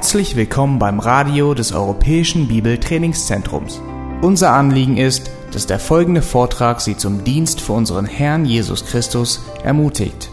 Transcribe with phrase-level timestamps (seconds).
[0.00, 3.82] Herzlich willkommen beim Radio des Europäischen Bibeltrainingszentrums.
[4.22, 9.42] Unser Anliegen ist, dass der folgende Vortrag Sie zum Dienst für unseren Herrn Jesus Christus
[9.62, 10.30] ermutigt.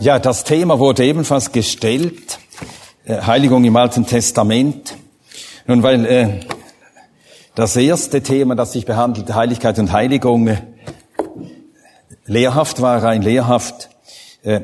[0.00, 2.38] Ja, das Thema wurde ebenfalls gestellt,
[3.04, 4.96] äh, Heiligung im Alten Testament.
[5.66, 6.40] Nun, weil äh,
[7.54, 10.71] das erste Thema, das sich behandelt, Heiligkeit und Heiligung, äh,
[12.32, 13.90] lehrhaft war, rein lehrhaft,
[14.42, 14.60] äh,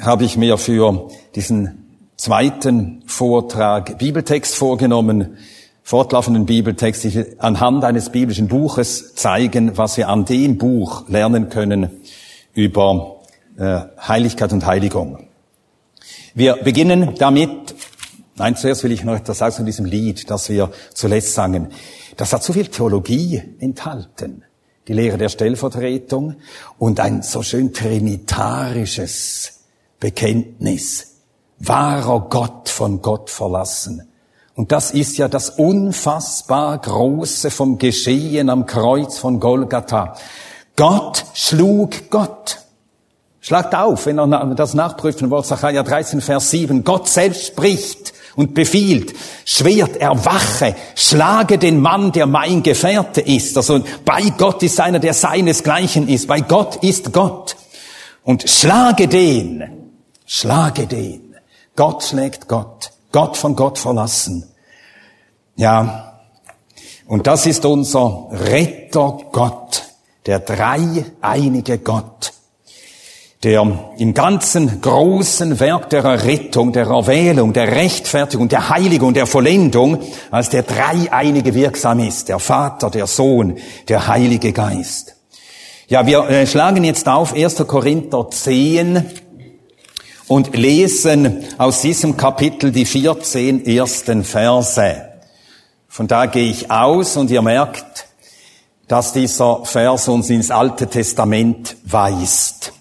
[0.00, 5.36] habe ich mir für diesen zweiten Vortrag Bibeltext vorgenommen,
[5.82, 7.04] fortlaufenden Bibeltext.
[7.04, 11.90] Ich anhand eines biblischen Buches zeigen, was wir an dem Buch lernen können
[12.54, 13.20] über
[13.58, 15.26] äh, Heiligkeit und Heiligung.
[16.34, 17.74] Wir beginnen damit,
[18.36, 21.68] nein, zuerst will ich noch etwas sagen zu diesem Lied, das wir zuletzt sangen.
[22.16, 24.44] Das hat so viel Theologie enthalten
[24.88, 26.36] die Lehre der Stellvertretung
[26.78, 29.60] und ein so schön trinitarisches
[30.00, 31.08] Bekenntnis.
[31.58, 34.08] Wahrer Gott von Gott verlassen.
[34.54, 40.16] Und das ist ja das unfassbar Große vom Geschehen am Kreuz von Golgatha.
[40.76, 42.58] Gott schlug Gott.
[43.40, 46.84] Schlagt auf, wenn ihr das nachprüfen wollt, Sacharja 13, Vers 7.
[46.84, 53.56] Gott selbst spricht und befiehlt, Schwert erwache, schlage den Mann, der mein Gefährte ist.
[53.56, 56.26] Also bei Gott ist einer, der seinesgleichen ist.
[56.26, 57.56] Bei Gott ist Gott.
[58.24, 59.90] Und schlage den,
[60.26, 61.34] schlage den.
[61.76, 62.90] Gott schlägt Gott.
[63.10, 64.44] Gott von Gott verlassen.
[65.56, 66.20] Ja.
[67.06, 69.82] Und das ist unser Retter Gott,
[70.24, 72.31] der dreieinige Gott
[73.42, 79.98] der im ganzen großen Werk der Errettung, der Erwählung, der Rechtfertigung, der Heiligung, der Vollendung
[80.30, 83.58] als der Dreieinige wirksam ist, der Vater, der Sohn,
[83.88, 85.16] der Heilige Geist.
[85.88, 87.66] Ja, wir äh, schlagen jetzt auf 1.
[87.66, 89.10] Korinther 10
[90.28, 95.08] und lesen aus diesem Kapitel die 14 ersten Verse.
[95.88, 98.06] Von da gehe ich aus und ihr merkt,
[98.86, 102.72] dass dieser Vers uns ins Alte Testament weist.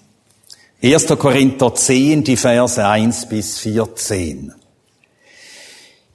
[0.83, 1.05] 1.
[1.19, 4.51] Korinther 10, die Verse 1 bis 14.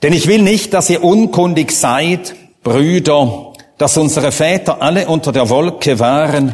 [0.02, 2.34] Denn ich will nicht, dass ihr unkundig seid,
[2.64, 6.52] Brüder, dass unsere Väter alle unter der Wolke waren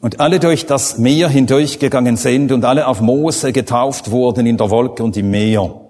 [0.00, 4.70] und alle durch das Meer hindurchgegangen sind und alle auf Mose getauft wurden in der
[4.70, 5.82] Wolke und im Meer.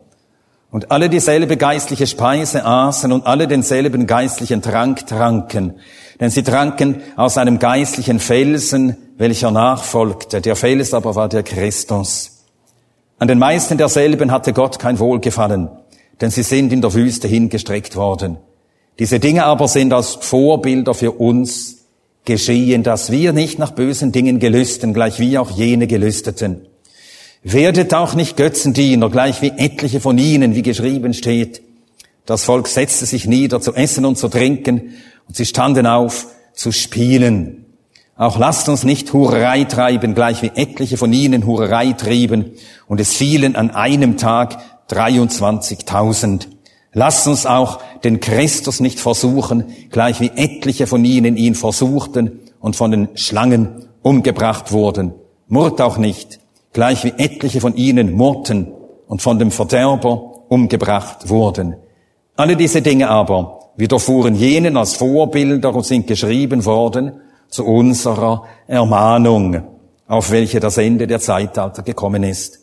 [0.73, 5.75] Und alle dieselbe geistliche Speise aßen und alle denselben geistlichen Trank tranken.
[6.19, 10.41] Denn sie tranken aus einem geistlichen Felsen, welcher nachfolgte.
[10.41, 12.45] Der Fels aber war der Christus.
[13.19, 15.69] An den meisten derselben hatte Gott kein Wohlgefallen,
[16.21, 18.39] denn sie sind in der Wüste hingestreckt worden.
[18.99, 21.85] Diese Dinge aber sind als Vorbilder für uns
[22.25, 26.67] geschehen, dass wir nicht nach bösen Dingen gelüsten, gleich wie auch jene gelüsteten.
[27.43, 31.61] Werdet auch nicht Götzendiener, gleich wie etliche von ihnen, wie geschrieben steht.
[32.25, 34.95] Das Volk setzte sich nieder zu essen und zu trinken,
[35.27, 37.64] und sie standen auf zu spielen.
[38.17, 42.53] Auch lasst uns nicht Hurerei treiben, gleich wie etliche von ihnen Hurerei trieben,
[42.87, 44.59] und es fielen an einem Tag
[44.91, 46.47] 23.000.
[46.93, 52.77] Lasst uns auch den Christus nicht versuchen, gleich wie etliche von ihnen ihn versuchten und
[52.77, 55.13] von den Schlangen umgebracht wurden.
[55.49, 56.39] Murrt auch nicht,
[56.73, 58.69] gleich wie etliche von ihnen murrten
[59.09, 61.77] und von dem Verderber umgebracht wurden.
[62.37, 67.21] Alle diese Dinge aber widerfuhren jenen als Vorbilder und sind geschrieben worden,
[67.55, 69.63] zu unserer Ermahnung,
[70.09, 72.59] auf welche das Ende der Zeitalter gekommen ist.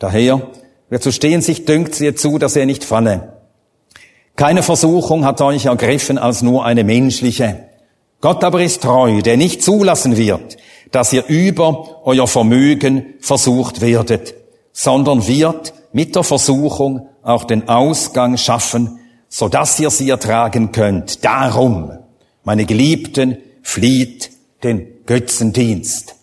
[0.00, 0.48] Daher,
[0.90, 3.34] wer zu stehen sich dünkt, sieht zu, dass er nicht falle.
[4.34, 7.68] Keine Versuchung hat euch ergriffen als nur eine menschliche.
[8.20, 10.56] Gott aber ist treu, der nicht zulassen wird,
[10.90, 14.34] dass ihr über euer Vermögen versucht werdet,
[14.72, 18.98] sondern wird mit der Versuchung auch den Ausgang schaffen,
[19.28, 21.24] so dass ihr sie ertragen könnt.
[21.24, 21.92] Darum,
[22.42, 24.31] meine Geliebten, flieht
[24.62, 26.14] den Götzendienst.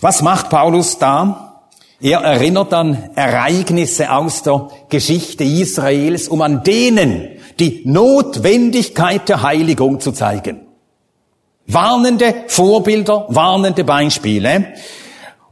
[0.00, 1.62] Was macht Paulus da?
[2.00, 10.00] Er erinnert an Ereignisse aus der Geschichte Israels, um an denen die Notwendigkeit der Heiligung
[10.00, 10.60] zu zeigen.
[11.66, 14.74] Warnende Vorbilder, warnende Beispiele.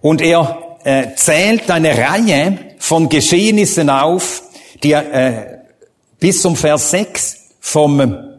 [0.00, 4.42] Und er äh, zählt eine Reihe von Geschehnissen auf,
[4.82, 5.58] die äh,
[6.18, 8.31] bis zum Vers 6 vom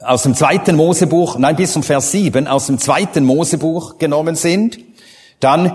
[0.00, 4.78] aus dem zweiten Mosebuch, nein, bis zum Vers 7 aus dem zweiten Mosebuch genommen sind.
[5.40, 5.74] Dann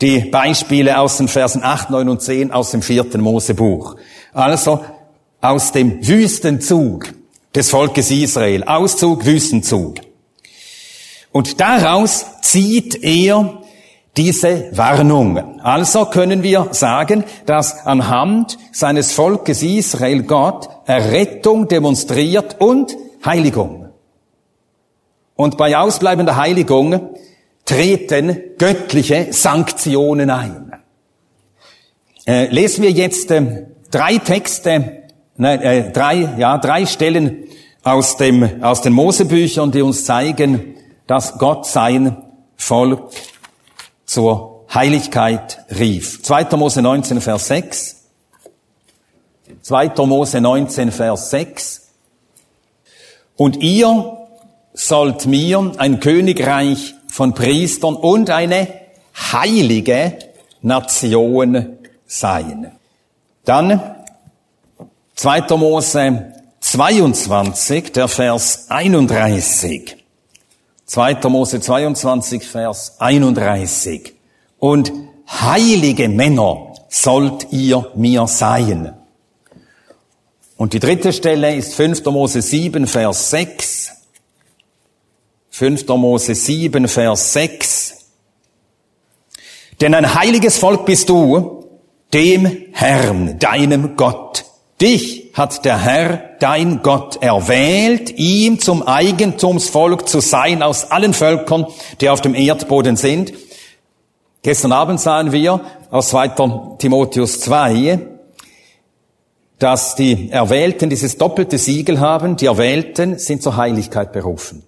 [0.00, 3.96] die Beispiele aus den Versen 8, 9 und 10 aus dem vierten Mosebuch.
[4.32, 4.84] Also
[5.40, 7.12] aus dem Wüstenzug
[7.54, 8.64] des Volkes Israel.
[8.64, 9.96] Auszug, Wüstenzug.
[11.32, 13.60] Und daraus zieht er
[14.16, 15.60] diese Warnung.
[15.62, 23.88] Also können wir sagen, dass anhand seines Volkes Israel Gott Errettung demonstriert und Heiligung.
[25.36, 27.14] Und bei ausbleibender Heiligung
[27.64, 30.72] treten göttliche Sanktionen ein.
[32.26, 35.04] Äh, lesen wir jetzt äh, drei Texte,
[35.36, 37.44] nein, äh, drei, ja, drei Stellen
[37.82, 40.76] aus dem, aus den Mosebüchern, die uns zeigen,
[41.06, 42.16] dass Gott sein
[42.56, 43.10] Volk
[44.04, 46.22] zur Heiligkeit rief.
[46.22, 46.56] 2.
[46.56, 47.96] Mose 19, Vers 6.
[49.62, 50.06] 2.
[50.06, 51.89] Mose 19, Vers 6.
[53.40, 54.18] Und ihr
[54.74, 58.68] sollt mir ein Königreich von Priestern und eine
[59.32, 60.18] heilige
[60.60, 62.70] Nation sein.
[63.46, 63.80] Dann
[65.14, 65.56] 2.
[65.56, 69.96] Mose 22, der Vers 31.
[70.84, 71.14] 2.
[71.30, 74.16] Mose 22, Vers 31.
[74.58, 74.92] Und
[75.26, 78.99] heilige Männer sollt ihr mir sein.
[80.60, 82.04] Und die dritte Stelle ist 5.
[82.04, 83.92] Mose 7, Vers 6.
[85.48, 85.88] 5.
[85.88, 87.94] Mose 7, Vers 6.
[89.80, 91.64] Denn ein heiliges Volk bist du,
[92.12, 94.44] dem Herrn, deinem Gott.
[94.82, 101.68] Dich hat der Herr, dein Gott, erwählt, ihm zum Eigentumsvolk zu sein aus allen Völkern,
[102.02, 103.32] die auf dem Erdboden sind.
[104.42, 106.76] Gestern Abend sahen wir aus 2.
[106.76, 108.09] Timotheus 2,
[109.60, 112.36] dass die Erwählten dieses doppelte Siegel haben.
[112.36, 114.64] Die Erwählten sind zur Heiligkeit berufen.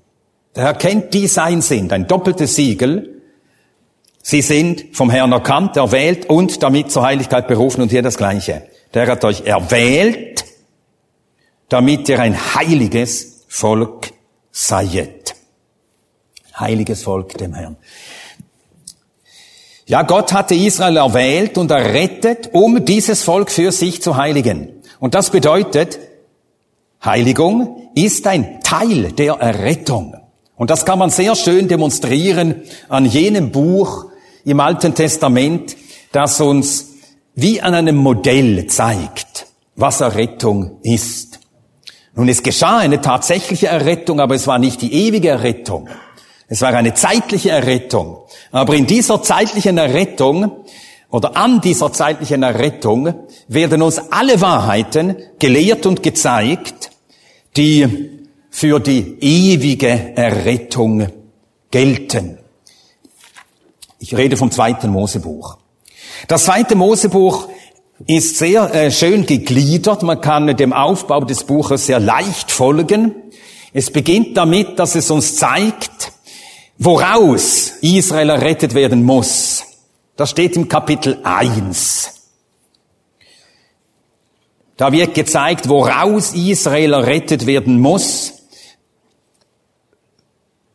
[0.54, 3.22] Der Herr kennt, die sein sind, ein doppeltes Siegel.
[4.22, 8.64] Sie sind vom Herrn erkannt, erwählt und damit zur Heiligkeit berufen und hier das Gleiche.
[8.92, 10.44] Der hat euch erwählt,
[11.70, 14.12] damit ihr ein heiliges Volk
[14.50, 15.34] seiet.
[16.54, 17.78] Heiliges Volk dem Herrn.
[19.86, 24.81] Ja, Gott hatte Israel erwählt und errettet, um dieses Volk für sich zu heiligen.
[25.02, 25.98] Und das bedeutet,
[27.04, 30.14] Heiligung ist ein Teil der Errettung.
[30.54, 34.04] Und das kann man sehr schön demonstrieren an jenem Buch
[34.44, 35.74] im Alten Testament,
[36.12, 36.92] das uns
[37.34, 41.40] wie an einem Modell zeigt, was Errettung ist.
[42.14, 45.88] Nun, es geschah eine tatsächliche Errettung, aber es war nicht die ewige Errettung.
[46.46, 48.18] Es war eine zeitliche Errettung.
[48.52, 50.64] Aber in dieser zeitlichen Errettung
[51.12, 53.14] oder an dieser zeitlichen Errettung
[53.46, 56.90] werden uns alle Wahrheiten gelehrt und gezeigt,
[57.54, 58.18] die
[58.50, 61.06] für die ewige Errettung
[61.70, 62.38] gelten.
[63.98, 65.58] Ich rede vom zweiten Mosebuch.
[66.28, 67.46] Das zweite Mosebuch
[68.06, 70.02] ist sehr äh, schön gegliedert.
[70.02, 73.14] Man kann dem Aufbau des Buches sehr leicht folgen.
[73.74, 76.12] Es beginnt damit, dass es uns zeigt,
[76.78, 79.64] woraus Israel errettet werden muss.
[80.16, 82.22] Das steht im Kapitel 1.
[84.76, 88.34] Da wird gezeigt, woraus Israel errettet werden muss.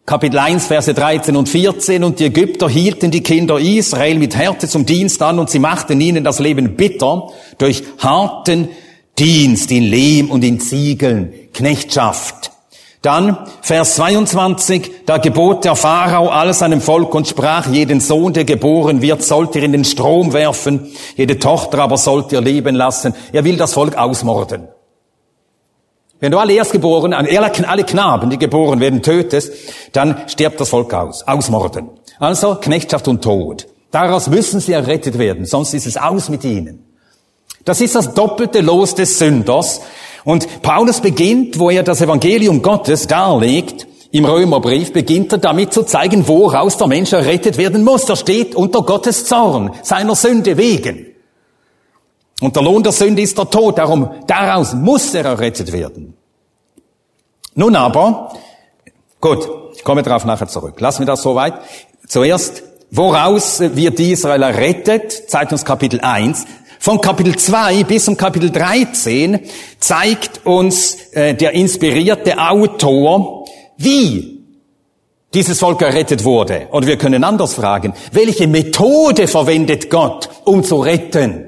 [0.05, 2.03] Kapitel 1, Verse 13 und 14.
[2.03, 5.99] Und die Ägypter hielten die Kinder Israel mit Härte zum Dienst an und sie machten
[5.99, 8.69] ihnen das Leben bitter durch harten
[9.19, 12.51] Dienst in Lehm und in Ziegeln, Knechtschaft.
[13.01, 18.43] Dann Vers 22, da gebot der Pharao all seinem Volk und sprach, jeden Sohn, der
[18.43, 23.13] geboren wird, sollt ihr in den Strom werfen, jede Tochter aber sollt ihr leben lassen.
[23.31, 24.67] Er will das Volk ausmorden.
[26.19, 27.27] Wenn du alle Erstgeborenen,
[27.65, 29.53] alle Knaben, die geboren werden, tötest,
[29.91, 31.27] dann stirbt das Volk aus.
[31.27, 31.89] Ausmorden.
[32.19, 33.67] Also Knechtschaft und Tod.
[33.91, 36.83] Daraus müssen sie errettet werden, sonst ist es aus mit ihnen.
[37.63, 39.81] Das ist das doppelte Los des Sünders.
[40.23, 45.83] Und Paulus beginnt, wo er das Evangelium Gottes darlegt, im Römerbrief beginnt er damit zu
[45.83, 48.07] zeigen, woraus der Mensch errettet werden muss.
[48.09, 51.07] Er steht unter Gottes Zorn, seiner Sünde wegen.
[52.39, 56.15] Und der Lohn der Sünde ist der Tod, darum, daraus muss er errettet werden.
[57.55, 58.33] Nun aber,
[59.19, 60.79] gut, ich komme darauf nachher zurück.
[60.79, 61.55] Lassen wir das soweit.
[62.07, 65.29] Zuerst, woraus wird Israel errettet?
[65.29, 66.45] Zeigt uns Kapitel 1.
[66.79, 69.39] Von Kapitel 2 bis zum Kapitel 13
[69.79, 73.45] zeigt uns äh, der inspirierte Autor,
[73.77, 74.43] wie
[75.33, 76.67] dieses Volk errettet wurde.
[76.71, 81.47] Oder wir können anders fragen, welche Methode verwendet Gott, um zu retten?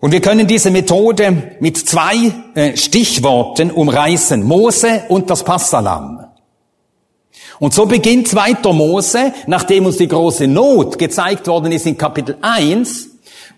[0.00, 4.42] Und wir können diese Methode mit zwei äh, Stichworten umreißen.
[4.42, 6.23] Mose und das Passalam.
[7.60, 12.36] Und so beginnt zweiter Mose, nachdem uns die große Not gezeigt worden ist in Kapitel
[12.40, 13.08] 1,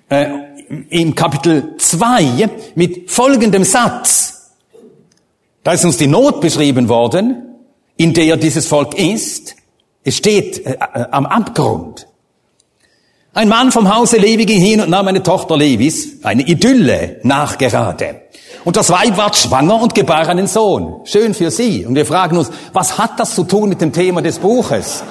[0.09, 0.27] äh,
[0.91, 4.53] im Kapitel 2 mit folgendem Satz.
[5.63, 7.47] Da ist uns die Not beschrieben worden.
[7.97, 9.57] in der dieses Volk ist.
[10.05, 12.07] Es steht äh, äh, am Abgrund.
[13.33, 18.23] Ein Mann vom Hause Levi ging hin und nahm eine Tochter Levis, eine Idylle, nachgerade.
[18.67, 21.03] Und das Weib ward schwanger und gebar einen Sohn.
[21.05, 21.87] Schön für sie.
[21.87, 25.05] Und wir fragen uns, was hat das zu tun mit dem Thema des Buches?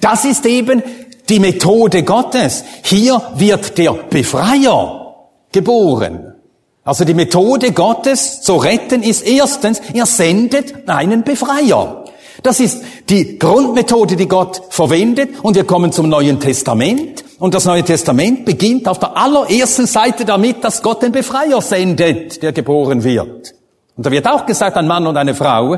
[0.00, 0.82] Das ist eben
[1.28, 2.64] die Methode Gottes.
[2.84, 6.36] Hier wird der Befreier geboren.
[6.84, 12.06] Also die Methode Gottes zu retten ist erstens, er sendet einen Befreier.
[12.42, 15.34] Das ist die Grundmethode, die Gott verwendet.
[15.42, 17.24] Und wir kommen zum Neuen Testament.
[17.42, 22.40] Und das Neue Testament beginnt auf der allerersten Seite damit, dass Gott den Befreier sendet,
[22.40, 23.54] der geboren wird.
[23.96, 25.76] Und da wird auch gesagt, ein Mann und eine Frau.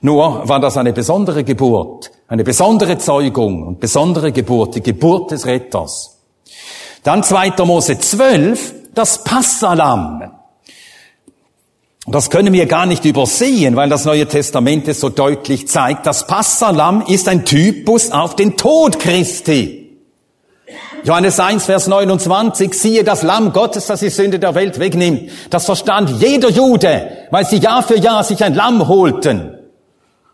[0.00, 5.44] Nur war das eine besondere Geburt, eine besondere Zeugung und besondere Geburt, die Geburt des
[5.44, 6.18] Retters.
[7.02, 7.54] Dann 2.
[7.64, 10.22] Mose 12, das Passalam.
[12.06, 16.06] Das können wir gar nicht übersehen, weil das Neue Testament es so deutlich zeigt.
[16.06, 19.81] Das Passalam ist ein Typus auf den Tod Christi.
[21.04, 25.30] Johannes 1, Vers 29, siehe das Lamm Gottes, das die Sünde der Welt wegnimmt.
[25.50, 29.58] Das verstand jeder Jude, weil sie Jahr für Jahr sich ein Lamm holten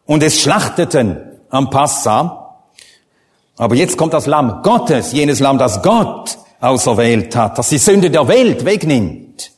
[0.05, 1.17] und es schlachteten
[1.49, 2.61] am Passa.
[3.57, 8.11] Aber jetzt kommt das Lamm Gottes, jenes Lamm, das Gott auserwählt hat, das die Sünde
[8.11, 9.53] der Welt wegnimmt.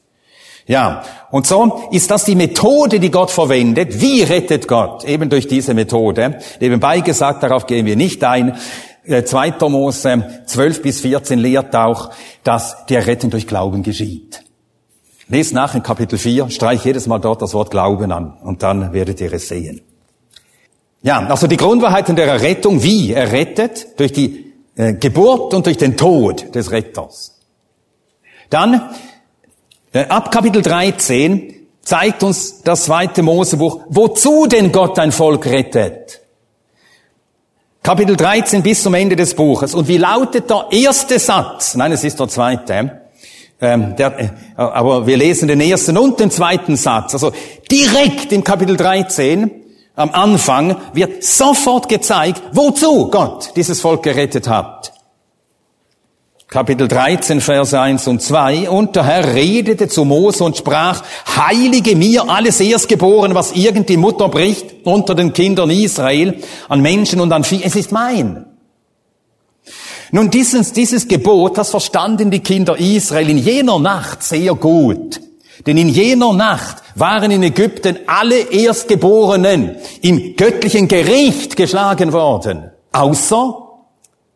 [0.67, 1.03] Ja,
[1.33, 4.01] und so ist das die Methode, die Gott verwendet.
[4.01, 5.05] Wie rettet Gott?
[5.05, 6.39] Eben durch diese Methode.
[6.61, 8.57] Nebenbei gesagt, darauf gehen wir nicht ein.
[9.07, 9.49] 2.
[9.49, 12.11] Äh, Mose 12 bis 14 lehrt auch,
[12.45, 14.43] dass der Retten durch Glauben geschieht.
[15.29, 18.93] Lest nach in Kapitel 4, streich jedes Mal dort das Wort Glauben an und dann
[18.93, 19.81] werdet ihr es sehen.
[21.03, 25.79] Ja, also die Grundwahrheiten der Errettung, wie er rettet, durch die äh, Geburt und durch
[25.79, 27.39] den Tod des Retters.
[28.51, 28.91] Dann
[29.93, 36.20] äh, ab Kapitel 13 zeigt uns das zweite Mosebuch, wozu denn Gott ein Volk rettet.
[37.91, 39.75] Kapitel 13 bis zum Ende des Buches.
[39.75, 41.75] Und wie lautet der erste Satz?
[41.75, 43.01] Nein, es ist der zweite.
[43.61, 47.15] Ähm, der, äh, aber wir lesen den ersten und den zweiten Satz.
[47.15, 47.33] Also
[47.69, 49.51] direkt im Kapitel 13
[49.97, 54.93] am Anfang wird sofort gezeigt, wozu Gott dieses Volk gerettet hat.
[56.51, 58.69] Kapitel 13, Vers 1 und 2.
[58.69, 61.05] Und der Herr redete zu Mose und sprach,
[61.37, 67.21] heilige mir alles Erstgeboren, was irgend die Mutter bricht unter den Kindern Israel, an Menschen
[67.21, 67.63] und an Vieh.
[67.63, 68.47] Es ist mein.
[70.11, 75.21] Nun, dieses, dieses Gebot, das verstanden die Kinder Israel in jener Nacht sehr gut.
[75.69, 82.73] Denn in jener Nacht waren in Ägypten alle Erstgeborenen im göttlichen Gericht geschlagen worden.
[82.91, 83.70] Außer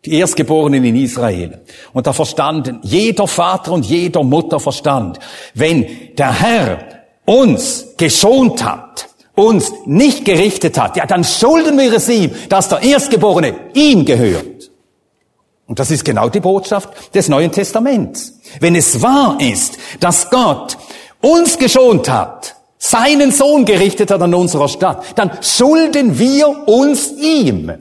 [0.04, 1.60] die Erstgeborenen in Israel.
[1.92, 5.18] Und da verstanden, jeder Vater und jeder Mutter verstand,
[5.54, 6.78] wenn der Herr
[7.24, 12.82] uns geschont hat, uns nicht gerichtet hat, ja, dann schulden wir es ihm, dass der
[12.82, 14.70] Erstgeborene ihm gehört.
[15.66, 18.38] Und das ist genau die Botschaft des Neuen Testaments.
[18.60, 20.76] Wenn es wahr ist, dass Gott
[21.20, 27.72] uns geschont hat, seinen Sohn gerichtet hat an unserer Stadt, dann schulden wir uns ihm.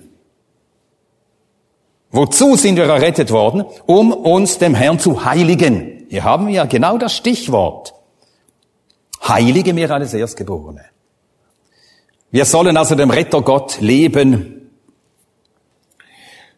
[2.13, 3.65] Wozu sind wir errettet worden?
[3.87, 6.05] Um uns dem Herrn zu heiligen.
[6.09, 7.95] Hier haben wir ja genau das Stichwort.
[9.27, 10.85] Heilige mir alles Erstgeborene.
[12.29, 14.69] Wir sollen also dem Retter Gott leben.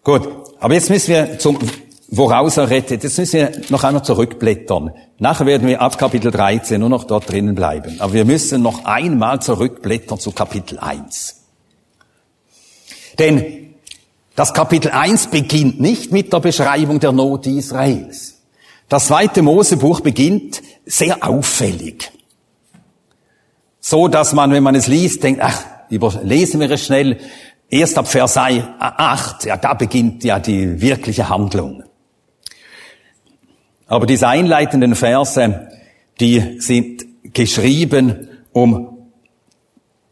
[0.04, 0.28] Gut,
[0.60, 1.58] aber jetzt müssen wir zum,
[2.10, 3.04] woraus er rettet.
[3.04, 4.92] Jetzt müssen wir noch einmal zurückblättern.
[5.20, 7.96] Nachher werden wir ab Kapitel 13 nur noch dort drinnen bleiben.
[8.00, 11.44] Aber wir müssen noch einmal zurückblättern zu Kapitel 1.
[13.20, 13.65] Denn
[14.36, 18.42] das Kapitel 1 beginnt nicht mit der Beschreibung der Not Israels.
[18.90, 22.12] Das zweite Mosebuch beginnt sehr auffällig.
[23.80, 27.20] So dass man, wenn man es liest, denkt, ach, lesen wir es schnell.
[27.70, 31.84] Erst ab Vers 8, ja, da beginnt ja die wirkliche Handlung.
[33.88, 35.70] Aber diese einleitenden Verse,
[36.20, 38.98] die sind geschrieben, um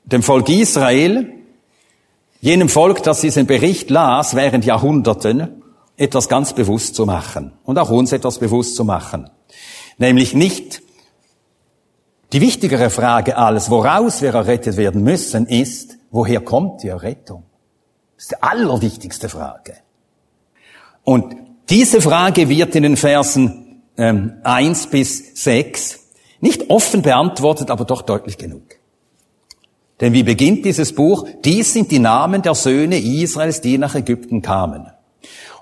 [0.06, 1.43] dem Volk Israel
[2.44, 5.64] jenem Volk, das diesen Bericht las während Jahrhunderten,
[5.96, 9.30] etwas ganz bewusst zu machen und auch uns etwas bewusst zu machen.
[9.98, 10.82] Nämlich nicht
[12.34, 17.44] die wichtigere Frage alles, woraus wir errettet werden müssen, ist, woher kommt die Errettung?
[18.18, 19.78] Das ist die allerwichtigste Frage.
[21.06, 21.38] Und
[21.70, 26.00] diese Frage wird in den Versen ähm, 1 bis 6
[26.42, 28.64] nicht offen beantwortet, aber doch deutlich genug.
[30.02, 31.28] Denn wie beginnt dieses Buch?
[31.46, 34.88] Dies sind die Namen der Söhne Israels, die nach Ägypten kamen.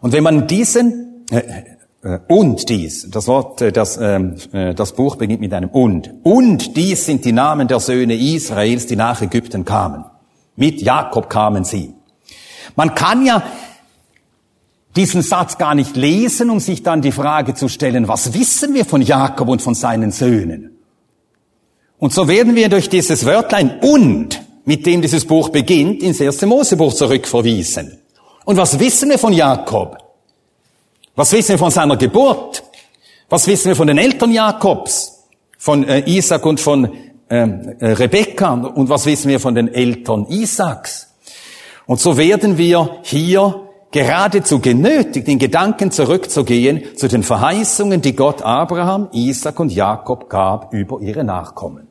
[0.01, 1.63] Und wenn man diesen äh,
[2.03, 6.11] Äh, und dies, das Wort, äh, ähm, äh, das Buch beginnt mit einem und.
[6.23, 10.05] Und dies sind die Namen der Söhne Israels, die nach Ägypten kamen.
[10.55, 11.93] Mit Jakob kamen sie.
[12.75, 13.43] Man kann ja
[14.95, 18.85] diesen Satz gar nicht lesen, um sich dann die Frage zu stellen, was wissen wir
[18.85, 20.77] von Jakob und von seinen Söhnen?
[22.01, 26.47] Und so werden wir durch dieses Wörtlein und, mit dem dieses Buch beginnt, ins erste
[26.47, 27.99] Mosebuch zurückverwiesen.
[28.43, 29.99] Und was wissen wir von Jakob?
[31.15, 32.63] Was wissen wir von seiner Geburt?
[33.29, 35.25] Was wissen wir von den Eltern Jakobs?
[35.59, 36.91] Von äh, Isaac und von
[37.29, 38.51] ähm, äh, Rebekka?
[38.51, 41.07] Und was wissen wir von den Eltern Isaaks?
[41.85, 48.41] Und so werden wir hier geradezu genötigt, in Gedanken zurückzugehen zu den Verheißungen, die Gott
[48.41, 51.90] Abraham, Isaac und Jakob gab über ihre Nachkommen.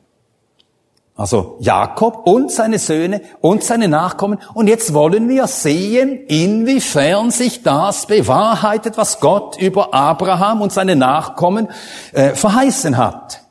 [1.21, 4.39] Also Jakob und seine Söhne und seine Nachkommen.
[4.55, 10.95] Und jetzt wollen wir sehen, inwiefern sich das bewahrheitet, was Gott über Abraham und seine
[10.95, 11.67] Nachkommen
[12.13, 13.41] äh, verheißen hat.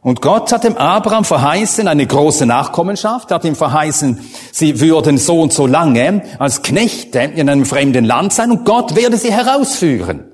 [0.00, 5.40] Und Gott hat dem Abraham verheißen eine große Nachkommenschaft, hat ihm verheißen, sie würden so
[5.40, 10.24] und so lange als Knechte in einem fremden Land sein und Gott werde sie herausführen.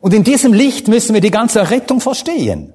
[0.00, 2.72] Und in diesem Licht müssen wir die ganze Rettung verstehen.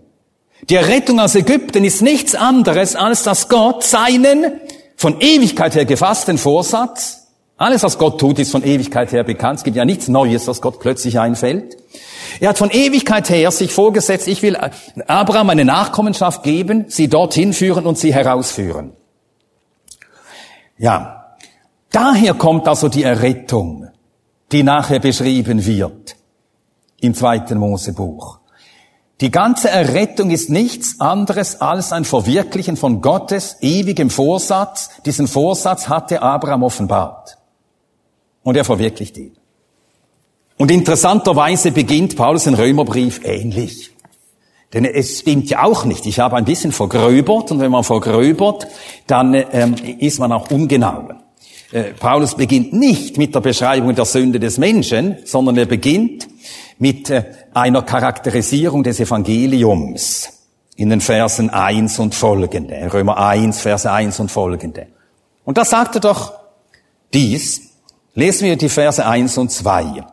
[0.64, 4.60] Die Errettung aus Ägypten ist nichts anderes, als dass Gott seinen
[4.96, 9.60] von Ewigkeit her gefassten Vorsatz, alles was Gott tut, ist von Ewigkeit her bekannt.
[9.60, 11.78] Es gibt ja nichts Neues, was Gott plötzlich einfällt.
[12.40, 14.58] Er hat von Ewigkeit her sich vorgesetzt, ich will
[15.08, 18.92] Abraham eine Nachkommenschaft geben, sie dorthin führen und sie herausführen.
[20.78, 21.36] Ja,
[21.92, 23.88] daher kommt also die Errettung,
[24.52, 26.18] die nachher beschrieben wird
[27.00, 28.40] im zweiten Mosebuch.
[29.22, 34.90] Die ganze Errettung ist nichts anderes als ein Verwirklichen von Gottes ewigem Vorsatz.
[35.06, 37.38] Diesen Vorsatz hatte Abraham offenbart.
[38.44, 39.38] Und er verwirklicht ihn.
[40.58, 43.92] Und interessanterweise beginnt Paulus den Römerbrief ähnlich.
[44.74, 46.06] Denn es stimmt ja auch nicht.
[46.06, 48.68] Ich habe ein bisschen vergröbert und wenn man vergröbert,
[49.08, 51.10] dann ähm, ist man auch ungenau.
[51.72, 56.28] Äh, Paulus beginnt nicht mit der Beschreibung der Sünde des Menschen, sondern er beginnt
[56.78, 60.30] mit äh, einer Charakterisierung des Evangeliums
[60.76, 62.94] in den Versen 1 und folgende.
[62.94, 64.88] Römer 1, Verse 1 und folgende.
[65.44, 66.34] Und da sagt er doch
[67.14, 67.62] dies.
[68.14, 70.04] Lesen wir die Verse 1 und 2.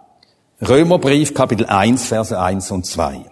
[0.69, 3.25] Römerbrief, Kapitel 1, Verse 1 und 2.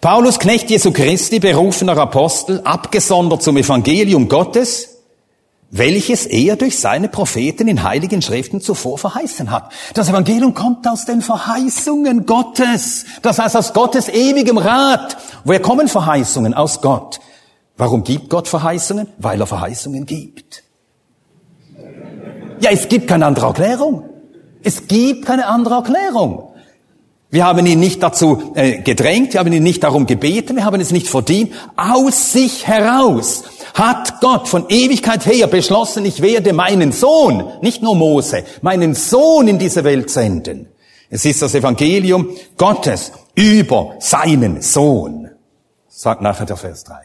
[0.00, 4.99] Paulus, Knecht Jesu Christi, berufener Apostel, abgesondert zum Evangelium Gottes,
[5.70, 9.72] welches er durch seine Propheten in heiligen Schriften zuvor verheißen hat.
[9.94, 13.04] Das Evangelium kommt aus den Verheißungen Gottes.
[13.22, 15.16] Das heißt aus Gottes ewigem Rat.
[15.44, 16.54] Woher kommen Verheißungen?
[16.54, 17.20] Aus Gott.
[17.76, 19.06] Warum gibt Gott Verheißungen?
[19.18, 20.64] Weil er Verheißungen gibt.
[22.60, 24.04] Ja, es gibt keine andere Erklärung.
[24.62, 26.48] Es gibt keine andere Erklärung.
[27.30, 30.80] Wir haben ihn nicht dazu äh, gedrängt, wir haben ihn nicht darum gebeten, wir haben
[30.80, 31.52] es nicht verdient.
[31.76, 37.94] Aus sich heraus hat Gott von Ewigkeit her beschlossen, ich werde meinen Sohn, nicht nur
[37.94, 40.68] Mose, meinen Sohn in diese Welt senden.
[41.08, 45.30] Es ist das Evangelium Gottes über seinen Sohn,
[45.88, 46.96] sagt nachher der Vers 3.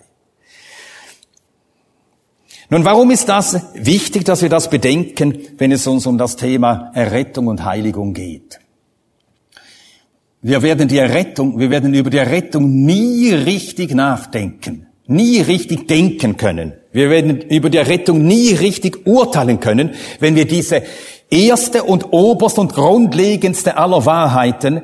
[2.69, 6.91] Nun, warum ist das wichtig, dass wir das bedenken, wenn es uns um das Thema
[6.95, 8.59] Errettung und Heiligung geht?
[10.41, 16.37] Wir werden die Errettung, wir werden über die Errettung nie richtig nachdenken nie richtig denken
[16.37, 16.73] können.
[16.91, 20.83] Wir werden über die Rettung nie richtig urteilen können, wenn wir diese
[21.29, 24.81] erste und oberste und grundlegendste aller Wahrheiten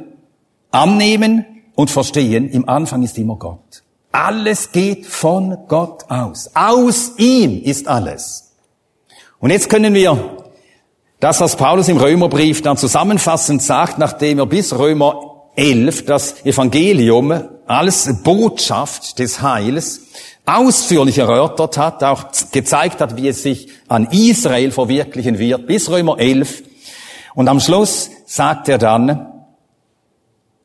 [0.71, 2.49] annehmen und verstehen.
[2.49, 3.84] Im Anfang ist immer Gott.
[4.12, 6.51] Alles geht von Gott aus.
[6.53, 8.51] Aus ihm ist alles.
[9.39, 10.38] Und jetzt können wir
[11.19, 17.31] das, was Paulus im Römerbrief dann zusammenfassend sagt, nachdem er bis Römer 11 das Evangelium
[17.71, 20.01] als Botschaft des Heils
[20.45, 26.19] ausführlich erörtert hat, auch gezeigt hat, wie es sich an Israel verwirklichen wird, bis Römer
[26.19, 26.63] 11.
[27.34, 29.27] Und am Schluss sagt er dann,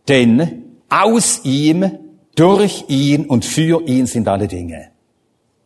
[0.08, 1.98] denn aus ihm,
[2.34, 4.90] durch ihn und für ihn sind alle Dinge.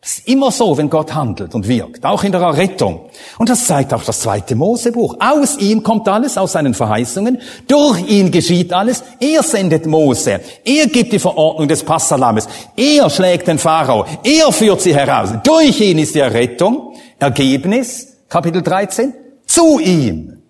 [0.01, 3.11] Das ist immer so, wenn Gott handelt und wirkt, auch in der Errettung.
[3.37, 5.17] Und das zeigt auch das zweite Mosebuch.
[5.21, 7.39] Aus ihm kommt alles, aus seinen Verheißungen.
[7.69, 9.05] Durch ihn geschieht alles.
[9.21, 10.41] Er sendet Mose.
[10.65, 12.49] Er gibt die Verordnung des Passalammes.
[12.77, 14.07] Er schlägt den Pharao.
[14.25, 15.31] Er führt sie heraus.
[15.45, 16.95] Durch ihn ist die Errettung.
[17.19, 19.13] Ergebnis, Kapitel 13,
[19.45, 20.43] zu ihm.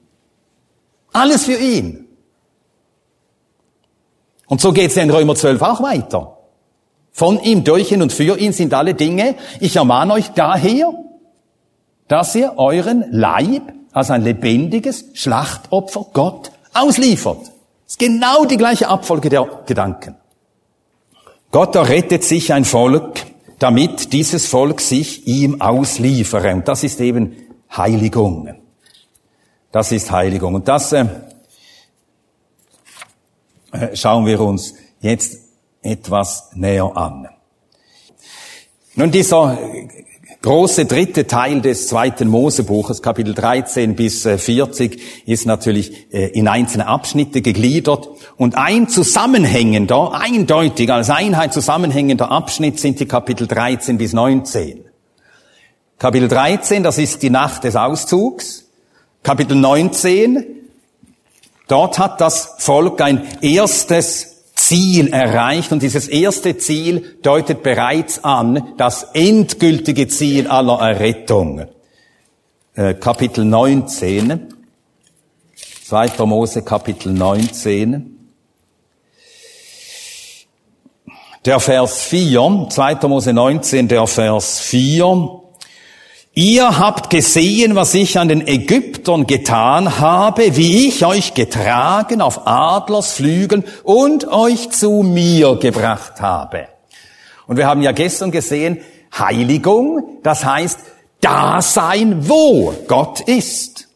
[1.13, 2.07] Alles für ihn.
[4.47, 6.40] Und so geht es in Römer 12 auch weiter.
[7.13, 9.35] Von ihm, durch ihn und für ihn sind alle Dinge.
[9.61, 10.93] Ich ermahne euch daher,
[12.09, 17.43] dass ihr euren Leib als ein lebendiges Schlachtopfer Gott ausliefert.
[17.87, 20.17] Es ist genau die gleiche Abfolge der Gedanken.
[21.51, 23.27] Gott errettet sich ein Volk,
[23.59, 26.55] damit dieses Volk sich ihm ausliefere.
[26.55, 27.37] Und das ist eben
[27.77, 28.55] Heiligung.
[29.73, 30.55] Das ist Heiligung.
[30.55, 31.07] Und das äh,
[33.73, 35.50] äh schauen wir uns jetzt
[35.83, 37.29] etwas näher an.
[38.95, 39.59] Nun, dieser
[40.43, 46.49] große dritte Teil des zweiten Mosebuches, Kapitel 13 bis 40, äh, ist natürlich äh, in
[46.49, 48.09] einzelne Abschnitte gegliedert.
[48.37, 54.85] Und ein zusammenhängender, eindeutig als Einheit zusammenhängender Abschnitt sind die Kapitel 13 bis 19.
[55.99, 58.67] Kapitel 13, das ist die Nacht des Auszugs.
[59.23, 60.47] Kapitel 19,
[61.69, 64.30] dort hat das Volk ein erstes
[64.71, 71.67] Ziel erreicht und dieses erste Ziel deutet bereits an das endgültige Ziel aller Errettung.
[72.77, 74.55] Äh, Kapitel 19,
[75.87, 76.25] 2.
[76.25, 78.17] Mose Kapitel 19.
[81.45, 83.09] Der Vers 4, 2.
[83.09, 85.40] Mose 19, der Vers 4.
[86.33, 92.47] Ihr habt gesehen, was ich an den Ägyptern getan habe, wie ich euch getragen auf
[92.47, 96.69] Adlersflügeln und euch zu mir gebracht habe.
[97.49, 98.79] Und wir haben ja gestern gesehen,
[99.19, 100.79] Heiligung, das heißt
[101.21, 103.89] Dasein, wo Gott ist.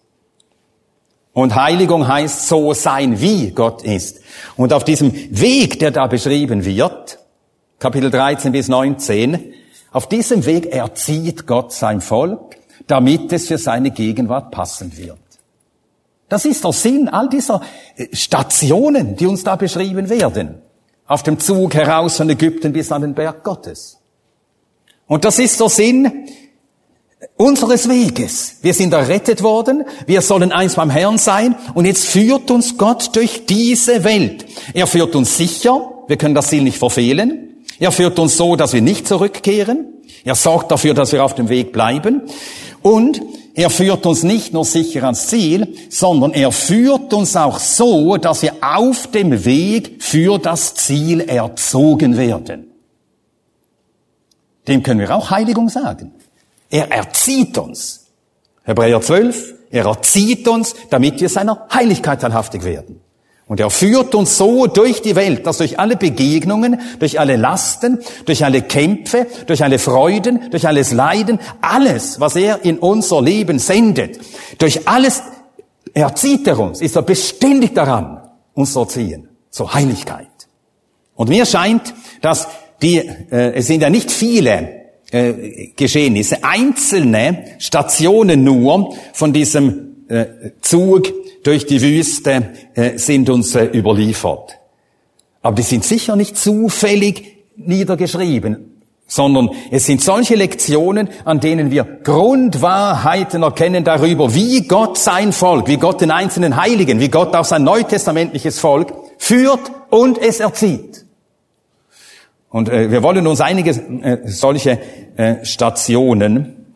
[1.32, 4.20] Und Heiligung heißt so sein, wie Gott ist.
[4.56, 7.20] Und auf diesem Weg, der da beschrieben wird,
[7.78, 9.54] Kapitel 13 bis 19,
[9.94, 12.56] auf diesem Weg erzieht Gott sein Volk,
[12.88, 15.18] damit es für seine Gegenwart passend wird.
[16.28, 17.60] Das ist der Sinn all dieser
[17.96, 20.56] äh, Stationen, die uns da beschrieben werden.
[21.06, 23.98] Auf dem Zug heraus von Ägypten bis an den Berg Gottes.
[25.06, 26.26] Und das ist der Sinn
[27.36, 28.56] unseres Weges.
[28.62, 33.14] Wir sind errettet worden, wir sollen eins beim Herrn sein und jetzt führt uns Gott
[33.14, 34.44] durch diese Welt.
[34.72, 37.53] Er führt uns sicher, wir können das Ziel nicht verfehlen.
[37.78, 39.86] Er führt uns so, dass wir nicht zurückkehren.
[40.24, 42.22] Er sorgt dafür, dass wir auf dem Weg bleiben.
[42.82, 43.20] Und
[43.54, 48.42] er führt uns nicht nur sicher ans Ziel, sondern er führt uns auch so, dass
[48.42, 52.70] wir auf dem Weg für das Ziel erzogen werden.
[54.66, 56.12] Dem können wir auch Heiligung sagen.
[56.70, 58.06] Er erzieht uns.
[58.64, 63.03] Hebräer 12, er erzieht uns, damit wir seiner Heiligkeit teilhaftig werden.
[63.46, 67.98] Und er führt uns so durch die Welt, dass durch alle Begegnungen, durch alle Lasten,
[68.24, 73.58] durch alle Kämpfe, durch alle Freuden, durch alles Leiden, alles, was er in unser Leben
[73.58, 74.18] sendet,
[74.58, 75.22] durch alles
[75.92, 78.22] erzieht er uns, ist er beständig daran,
[78.54, 80.28] uns zu erziehen, zur Heiligkeit.
[81.14, 82.48] Und mir scheint, dass
[82.80, 89.83] die, äh, es sind ja nicht viele äh, Geschehnisse, einzelne Stationen nur von diesem
[90.60, 91.12] Zug
[91.44, 94.58] durch die Wüste äh, sind uns äh, überliefert.
[95.42, 101.84] Aber die sind sicher nicht zufällig niedergeschrieben, sondern es sind solche Lektionen, an denen wir
[101.84, 107.44] Grundwahrheiten erkennen darüber, wie Gott sein Volk, wie Gott den einzelnen Heiligen, wie Gott auch
[107.44, 111.04] sein neutestamentliches Volk führt und es erzieht.
[112.48, 114.78] Und äh, wir wollen uns einige äh, solche
[115.16, 116.74] äh, Stationen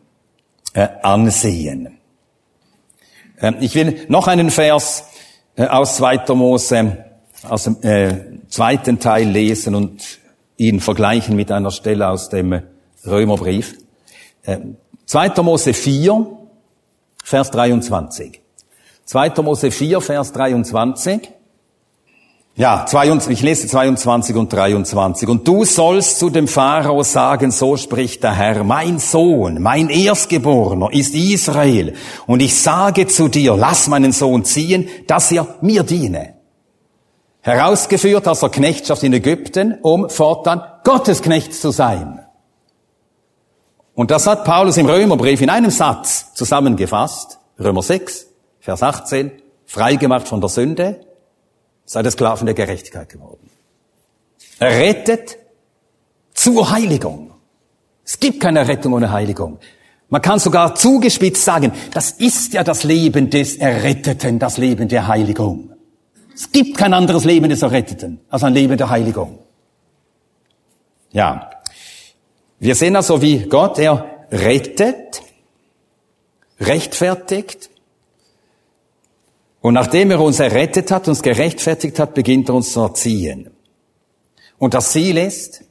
[0.73, 1.98] äh, ansehen.
[3.41, 5.05] Ähm, ich will noch einen Vers
[5.55, 6.33] äh, aus 2.
[6.33, 7.05] Mose,
[7.47, 8.13] aus dem äh,
[8.49, 10.19] zweiten Teil lesen und
[10.57, 12.61] ihn vergleichen mit einer Stelle aus dem
[13.05, 13.77] Römerbrief.
[15.05, 15.25] 2.
[15.25, 16.27] Ähm, Mose 4,
[17.23, 18.41] Vers 23.
[19.05, 19.29] 2.
[19.41, 21.31] Mose 4, Vers 23.
[22.59, 25.29] Ja, 22, ich lese 22 und 23.
[25.29, 30.91] Und du sollst zu dem Pharao sagen, so spricht der Herr, mein Sohn, mein Erstgeborener
[30.91, 31.93] ist Israel.
[32.27, 36.33] Und ich sage zu dir, lass meinen Sohn ziehen, dass er mir diene.
[37.39, 42.25] Herausgeführt aus der Knechtschaft in Ägypten, um fortan Gottes Knecht zu sein.
[43.95, 47.39] Und das hat Paulus im Römerbrief in einem Satz zusammengefasst.
[47.57, 48.27] Römer 6,
[48.59, 49.31] Vers 18,
[49.65, 51.05] freigemacht von der Sünde,
[51.89, 53.49] seid ihr Sklaven der Gerechtigkeit geworden.
[54.59, 55.39] Errettet
[56.35, 57.31] zur Heiligung.
[58.05, 59.57] Es gibt keine Rettung ohne Heiligung.
[60.07, 65.07] Man kann sogar zugespitzt sagen, das ist ja das Leben des Erretteten, das Leben der
[65.07, 65.71] Heiligung.
[66.35, 69.39] Es gibt kein anderes Leben des Erretteten als ein Leben der Heiligung.
[71.11, 71.49] Ja,
[72.59, 75.23] wir sehen also, wie Gott, er rettet,
[76.59, 77.71] rechtfertigt,
[79.61, 83.49] und nachdem er uns errettet hat, uns gerechtfertigt hat, beginnt er uns zu erziehen.
[84.57, 85.63] Und das Ziel ist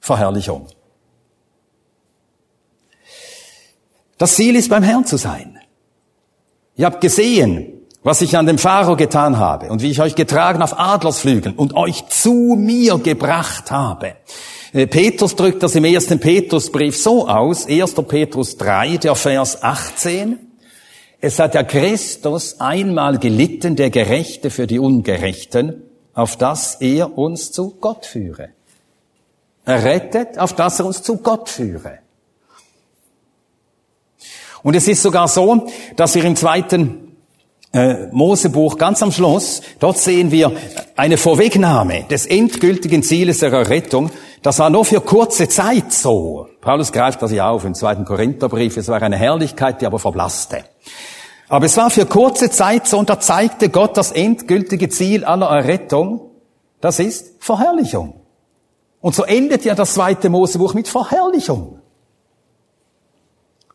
[0.00, 0.66] Verherrlichung.
[4.18, 5.58] Das Ziel ist beim Herrn zu sein.
[6.76, 10.62] Ihr habt gesehen, was ich an dem Pharao getan habe und wie ich euch getragen
[10.62, 14.16] auf Adlersflügeln und euch zu mir gebracht habe.
[14.72, 17.94] Äh, Petrus drückt das im ersten Petrusbrief so aus, 1.
[18.08, 20.51] Petrus 3, der Vers 18.
[21.24, 27.52] Es hat ja Christus einmal gelitten, der Gerechte für die Ungerechten, auf dass er uns
[27.52, 28.48] zu Gott führe.
[29.64, 32.00] Er rettet, auf dass er uns zu Gott führe.
[34.64, 37.16] Und es ist sogar so, dass wir im zweiten
[37.72, 40.50] äh, Mosebuch ganz am Schluss, dort sehen wir
[40.96, 44.10] eine Vorwegnahme des endgültigen Zieles der Errettung.
[44.42, 46.48] Das war nur für kurze Zeit so.
[46.60, 48.76] Paulus greift das ja auf im zweiten Korintherbrief.
[48.76, 50.64] Es war eine Herrlichkeit, die aber verblasste.
[51.48, 55.48] Aber es war für kurze Zeit so und da zeigte Gott das endgültige Ziel aller
[55.48, 56.30] Errettung.
[56.80, 58.14] Das ist Verherrlichung.
[59.00, 61.80] Und so endet ja das zweite Mosebuch mit Verherrlichung.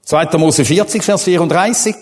[0.03, 0.37] 2.
[0.37, 1.95] Mose 40, Vers 34.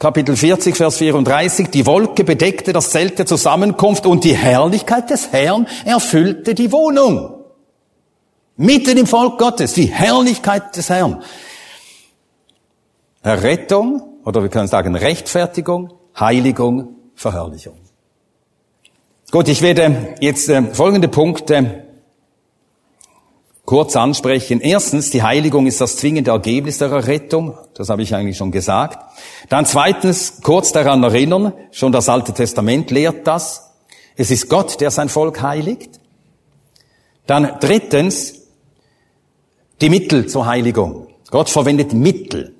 [0.00, 1.68] Kapitel 40, Vers 34.
[1.68, 7.44] Die Wolke bedeckte das Zelt der Zusammenkunft und die Herrlichkeit des Herrn erfüllte die Wohnung.
[8.56, 11.22] Mitten im Volk Gottes, die Herrlichkeit des Herrn.
[13.22, 17.76] Errettung, oder wir können sagen Rechtfertigung, Heiligung, Verherrlichung.
[19.30, 21.84] Gut, ich werde jetzt äh, folgende Punkte
[23.64, 24.60] kurz ansprechen.
[24.60, 27.56] Erstens, die Heiligung ist das zwingende Ergebnis der Errettung.
[27.74, 28.98] Das habe ich eigentlich schon gesagt.
[29.48, 33.70] Dann zweitens, kurz daran erinnern, schon das Alte Testament lehrt das.
[34.16, 36.00] Es ist Gott, der sein Volk heiligt.
[37.26, 38.42] Dann drittens,
[39.80, 41.06] die Mittel zur Heiligung.
[41.30, 42.56] Gott verwendet Mittel.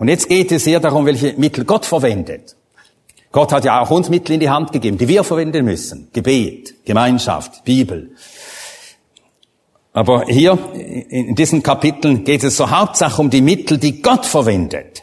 [0.00, 2.56] Und jetzt geht es eher darum, welche Mittel Gott verwendet.
[3.32, 6.08] Gott hat ja auch uns Mittel in die Hand gegeben, die wir verwenden müssen.
[6.14, 8.12] Gebet, Gemeinschaft, Bibel.
[9.92, 10.58] Aber hier
[11.10, 15.02] in diesen Kapiteln geht es so Hauptsache um die Mittel, die Gott verwendet.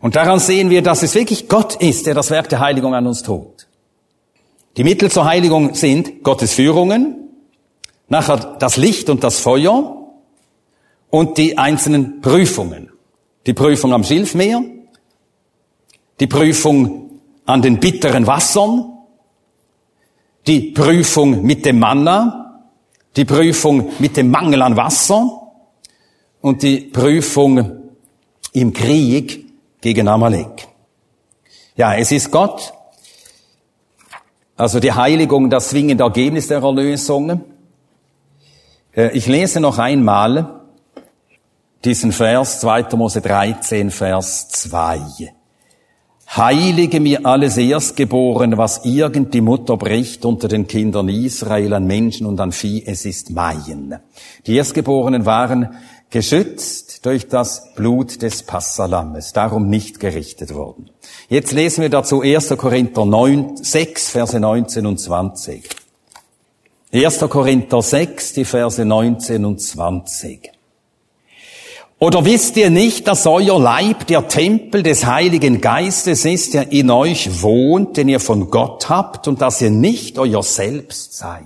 [0.00, 3.06] Und daran sehen wir, dass es wirklich Gott ist, der das Werk der Heiligung an
[3.06, 3.66] uns tut.
[4.78, 7.28] Die Mittel zur Heiligung sind Gottes Führungen,
[8.08, 10.14] nachher das Licht und das Feuer
[11.10, 12.90] und die einzelnen Prüfungen.
[13.48, 14.62] Die Prüfung am Schilfmeer,
[16.20, 18.92] die Prüfung an den bitteren Wassern,
[20.46, 22.60] die Prüfung mit dem Manna,
[23.16, 25.54] die Prüfung mit dem Mangel an Wasser.
[26.42, 27.88] Und die Prüfung
[28.52, 29.46] im Krieg
[29.80, 30.68] gegen Amalek.
[31.74, 32.74] Ja, es ist Gott,
[34.58, 37.40] also die Heiligung, das zwingende Ergebnis der Erlösung.
[38.94, 40.57] Äh, ich lese noch einmal
[41.84, 42.96] diesen Vers, 2.
[42.96, 45.32] Mose 13, Vers 2.
[46.36, 52.26] Heilige mir alles Erstgeborene, was irgend die Mutter bricht unter den Kindern Israel an Menschen
[52.26, 53.98] und an Vieh, es ist mein.
[54.46, 55.76] Die Erstgeborenen waren
[56.10, 60.90] geschützt durch das Blut des Passalammes, darum nicht gerichtet worden.
[61.28, 62.56] Jetzt lesen wir dazu 1.
[62.58, 65.68] Korinther 9, 6, Verse 19 und 20.
[66.92, 67.20] 1.
[67.20, 70.57] Korinther 6, die Verse 19 und 20.
[72.00, 76.90] Oder wisst ihr nicht, dass euer Leib der Tempel des Heiligen Geistes ist, der in
[76.90, 81.42] euch wohnt, den ihr von Gott habt und dass ihr nicht euer Selbst seid?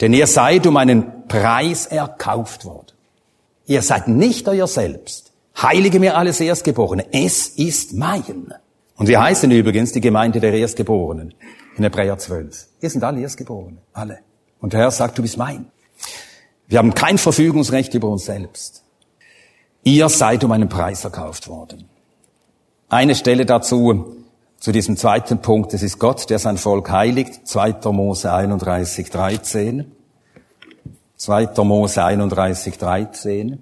[0.00, 2.92] Denn ihr seid um einen Preis erkauft worden.
[3.66, 5.32] Ihr seid nicht euer Selbst.
[5.60, 7.06] Heilige mir alles Erstgeborene.
[7.10, 8.54] Es ist mein.
[8.96, 11.34] Und wir heißen übrigens die Gemeinde der Erstgeborenen
[11.76, 12.66] in Hebräer 12.
[12.78, 13.78] Wir sind alle Erstgeborene.
[13.92, 14.20] Alle.
[14.60, 15.66] Und der Herr sagt, du bist mein.
[16.68, 18.83] Wir haben kein Verfügungsrecht über uns selbst.
[19.84, 21.84] Ihr seid um einen Preis erkauft worden.
[22.88, 24.16] Eine Stelle dazu,
[24.58, 27.92] zu diesem zweiten Punkt, es ist Gott, der sein Volk heiligt, 2.
[27.92, 29.92] Mose 31, 13.
[31.16, 31.48] 2.
[31.64, 33.58] Mose 31, 13.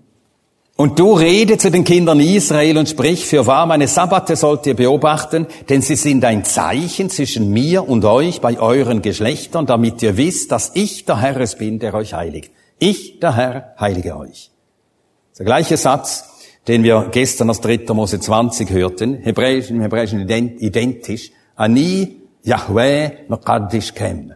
[0.76, 4.74] Und du rede zu den Kindern Israel und sprich, für wahr meine Sabbate sollt ihr
[4.74, 10.16] beobachten, denn sie sind ein Zeichen zwischen mir und euch bei euren Geschlechtern, damit ihr
[10.16, 12.52] wisst, dass ich der Herr es bin, der euch heiligt.
[12.78, 14.52] Ich, der Herr, heilige euch.
[15.38, 16.24] Der gleiche Satz,
[16.68, 17.94] den wir gestern aus 3.
[17.94, 24.34] Mose 20 hörten, Hebräisch, im Hebräischen identisch, Ani Yahweh Makadish Kem.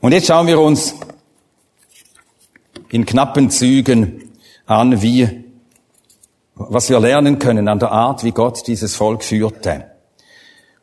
[0.00, 0.94] Und jetzt schauen wir uns
[2.90, 4.30] in knappen Zügen
[4.66, 5.44] an, wie,
[6.54, 9.90] was wir lernen können an der Art, wie Gott dieses Volk führte.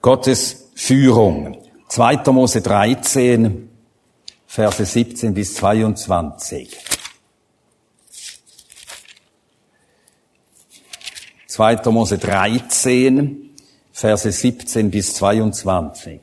[0.02, 1.58] Gottes Führung.
[1.88, 2.32] 2.
[2.34, 3.70] Mose 13,
[4.56, 6.70] Verse 17 bis 22.
[11.48, 11.90] 2.
[11.90, 13.50] Mose 13,
[13.92, 16.20] Verse 17 bis 22.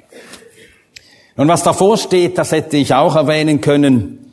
[1.34, 4.32] Nun, was davor steht, das hätte ich auch erwähnen können.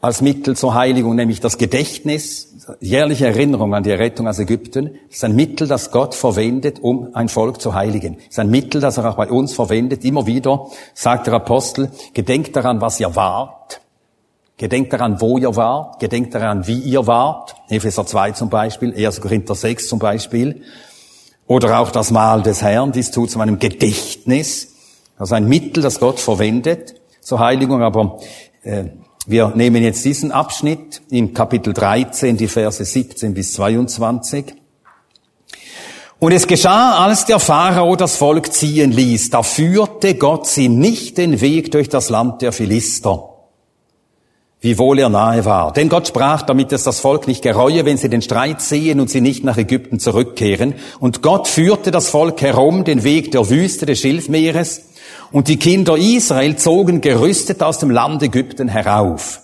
[0.00, 2.49] als Mittel zur Heiligung, nämlich das Gedächtnis,
[2.80, 7.28] jährliche Erinnerung an die Errettung aus Ägypten, ist ein Mittel, das Gott verwendet, um ein
[7.28, 8.18] Volk zu heiligen.
[8.28, 10.04] Ist ein Mittel, das er auch bei uns verwendet.
[10.04, 13.80] Immer wieder sagt der Apostel, gedenkt daran, was ihr wart.
[14.56, 16.00] Gedenkt daran, wo ihr wart.
[16.00, 17.54] Gedenkt daran, wie ihr wart.
[17.68, 19.20] Epheser 2 zum Beispiel, 1.
[19.20, 20.62] Korinther 6 zum Beispiel.
[21.46, 24.74] Oder auch das Mahl des Herrn, dies tut zu meinem Gedächtnis.
[25.18, 28.18] Also ein Mittel, das Gott verwendet zur Heiligung, aber
[28.62, 28.84] äh,
[29.30, 34.56] wir nehmen jetzt diesen Abschnitt in Kapitel 13, die Verse 17 bis 22.
[36.18, 41.16] Und es geschah, als der Pharao das Volk ziehen ließ, da führte Gott sie nicht
[41.16, 43.30] den Weg durch das Land der Philister,
[44.60, 45.72] wiewohl er nahe war.
[45.72, 49.10] Denn Gott sprach, damit es das Volk nicht gereue, wenn sie den Streit sehen und
[49.10, 50.74] sie nicht nach Ägypten zurückkehren.
[50.98, 54.89] Und Gott führte das Volk herum den Weg der Wüste des Schilfmeeres,
[55.32, 59.40] und die Kinder Israel zogen gerüstet aus dem Land Ägypten herauf.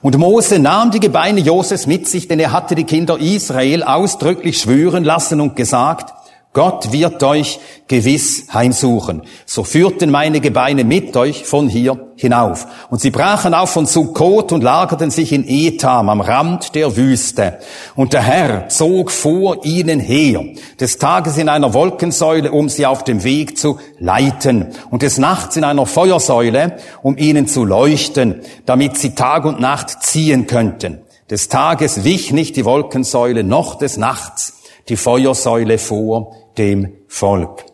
[0.00, 4.58] Und Mose nahm die Gebeine Josefs mit sich, denn er hatte die Kinder Israel ausdrücklich
[4.58, 6.14] schwören lassen und gesagt,
[6.54, 9.22] Gott wird euch gewiss heimsuchen.
[9.44, 12.66] So führten meine Gebeine mit euch von hier hinauf.
[12.88, 17.58] Und sie brachen auf von Sukkot und lagerten sich in Etam am Rand der Wüste.
[17.96, 20.42] Und der Herr zog vor ihnen her,
[20.80, 25.56] des Tages in einer Wolkensäule, um sie auf dem Weg zu leiten, und des Nachts
[25.56, 31.02] in einer Feuersäule, um ihnen zu leuchten, damit sie Tag und Nacht ziehen könnten.
[31.30, 34.57] Des Tages wich nicht die Wolkensäule, noch des Nachts
[34.88, 37.64] die Feuersäule vor dem Volk.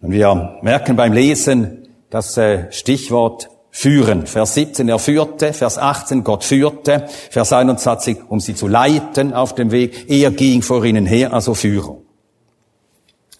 [0.00, 4.26] Und wir merken beim Lesen das äh, Stichwort führen.
[4.26, 5.52] Vers 17, er führte.
[5.52, 7.06] Vers 18, Gott führte.
[7.30, 10.08] Vers 21, um sie zu leiten auf dem Weg.
[10.08, 12.02] Er ging vor ihnen her, also Führung.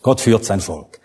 [0.03, 1.01] Gott führt sein Volk.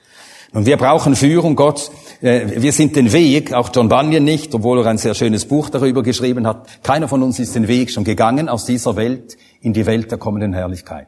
[0.52, 1.56] Und wir brauchen Führung.
[1.56, 1.91] Gott,
[2.22, 5.69] äh, wir sind den Weg, auch John Bunyan nicht, obwohl er ein sehr schönes Buch
[5.69, 6.84] darüber geschrieben hat.
[6.84, 10.17] Keiner von uns ist den Weg schon gegangen aus dieser Welt in die Welt der
[10.17, 11.08] kommenden Herrlichkeit.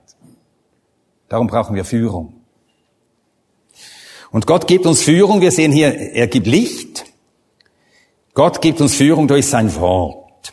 [1.31, 2.33] Darum brauchen wir Führung.
[4.31, 5.39] Und Gott gibt uns Führung.
[5.39, 7.05] Wir sehen hier, er gibt Licht.
[8.33, 10.51] Gott gibt uns Führung durch sein Wort.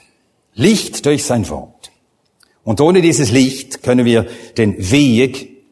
[0.55, 1.91] Licht durch sein Wort.
[2.63, 5.65] Und ohne dieses Licht können wir den Weg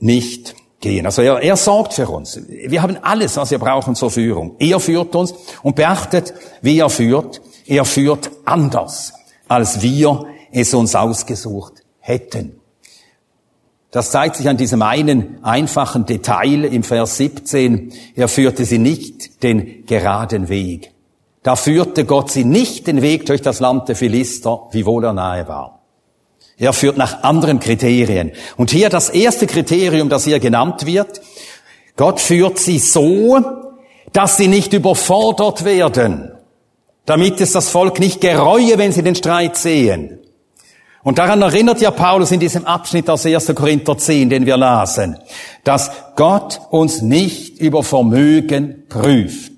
[0.00, 1.06] nicht gehen.
[1.06, 2.40] Also er, er sorgt für uns.
[2.48, 4.56] Wir haben alles, was wir brauchen zur Führung.
[4.58, 5.32] Er führt uns
[5.62, 7.40] und beachtet, wie er führt.
[7.66, 9.12] Er führt anders,
[9.46, 12.59] als wir es uns ausgesucht hätten.
[13.90, 17.92] Das zeigt sich an diesem einen einfachen Detail im Vers 17.
[18.14, 20.92] Er führte sie nicht den geraden Weg.
[21.42, 25.48] Da führte Gott sie nicht den Weg durch das Land der Philister, wiewohl er nahe
[25.48, 25.80] war.
[26.56, 28.32] Er führt nach anderen Kriterien.
[28.56, 31.20] Und hier das erste Kriterium, das hier genannt wird.
[31.96, 33.40] Gott führt sie so,
[34.12, 36.32] dass sie nicht überfordert werden,
[37.06, 40.18] damit es das Volk nicht gereue, wenn sie den Streit sehen.
[41.02, 43.54] Und daran erinnert ja Paulus in diesem Abschnitt aus 1.
[43.54, 45.16] Korinther 10, den wir lasen,
[45.64, 49.50] dass Gott uns nicht über Vermögen prüft.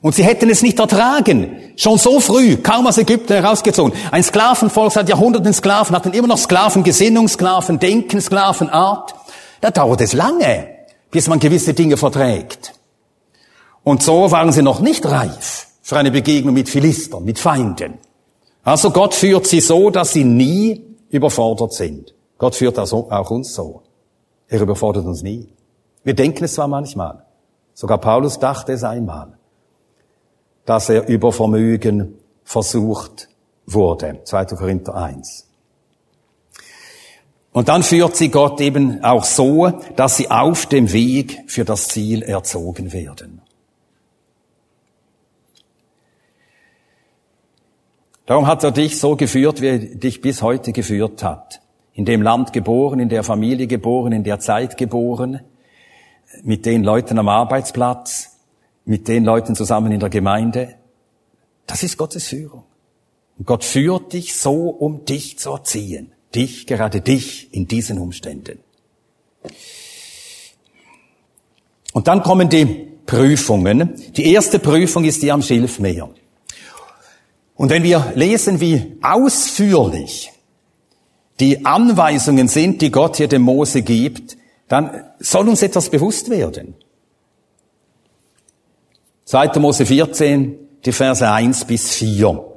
[0.00, 1.74] Und sie hätten es nicht ertragen.
[1.76, 3.92] Schon so früh, kaum aus Ägypten herausgezogen.
[4.10, 9.14] Ein Sklavenvolk seit Jahrhunderten Sklaven, hatten immer noch Sklavengesinnung, Sklavendenken, Sklavenart.
[9.60, 10.68] Da dauert es lange,
[11.10, 12.72] bis man gewisse Dinge verträgt.
[13.84, 17.98] Und so waren sie noch nicht reif für eine Begegnung mit Philistern, mit Feinden.
[18.62, 22.14] Also Gott führt sie so, dass sie nie überfordert sind.
[22.38, 23.82] Gott führt auch uns so.
[24.48, 25.48] Er überfordert uns nie.
[26.02, 27.24] Wir denken es zwar manchmal,
[27.74, 29.38] sogar Paulus dachte es einmal,
[30.64, 33.28] dass er über Vermögen versucht
[33.66, 34.20] wurde.
[34.24, 34.44] 2.
[34.46, 35.46] Korinther 1.
[37.52, 41.88] Und dann führt sie Gott eben auch so, dass sie auf dem Weg für das
[41.88, 43.42] Ziel erzogen werden.
[48.30, 51.60] Darum hat er dich so geführt, wie er dich bis heute geführt hat.
[51.94, 55.40] In dem Land geboren, in der Familie geboren, in der Zeit geboren,
[56.44, 58.36] mit den Leuten am Arbeitsplatz,
[58.84, 60.76] mit den Leuten zusammen in der Gemeinde.
[61.66, 62.62] Das ist Gottes Führung.
[63.36, 66.12] Und Gott führt dich so, um dich zu erziehen.
[66.32, 68.60] Dich, gerade dich, in diesen Umständen.
[71.92, 72.64] Und dann kommen die
[73.06, 73.96] Prüfungen.
[74.16, 76.10] Die erste Prüfung ist die am Schilfmeer.
[77.60, 80.32] Und wenn wir lesen, wie ausführlich
[81.40, 84.38] die Anweisungen sind, die Gott hier dem Mose gibt,
[84.68, 86.72] dann soll uns etwas bewusst werden.
[89.26, 89.58] 2.
[89.58, 90.56] Mose 14,
[90.86, 92.49] die Verse 1 bis 4.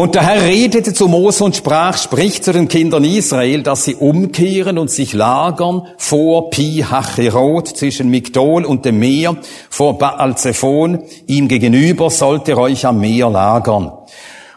[0.00, 3.96] Und der Herr redete zu Mose und sprach, sprich zu den Kindern Israel, dass sie
[3.96, 9.36] umkehren und sich lagern vor Pi Hacherot zwischen Migdol und dem Meer,
[9.68, 13.92] vor Baal Zephon, ihm gegenüber sollt ihr euch am Meer lagern.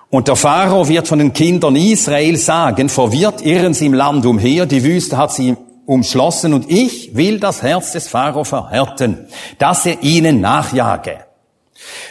[0.09, 4.65] Und der Pharao wird von den Kindern Israel sagen, verwirrt irren sie im Land umher,
[4.65, 9.27] die Wüste hat sie umschlossen und ich will das Herz des Pharao verhärten,
[9.59, 11.17] dass er ihnen nachjage.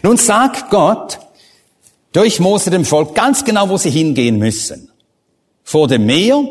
[0.03, 1.19] Nun sagt Gott,
[2.13, 4.91] durch Mose dem Volk ganz genau, wo sie hingehen müssen.
[5.65, 6.43] Vor dem Meer,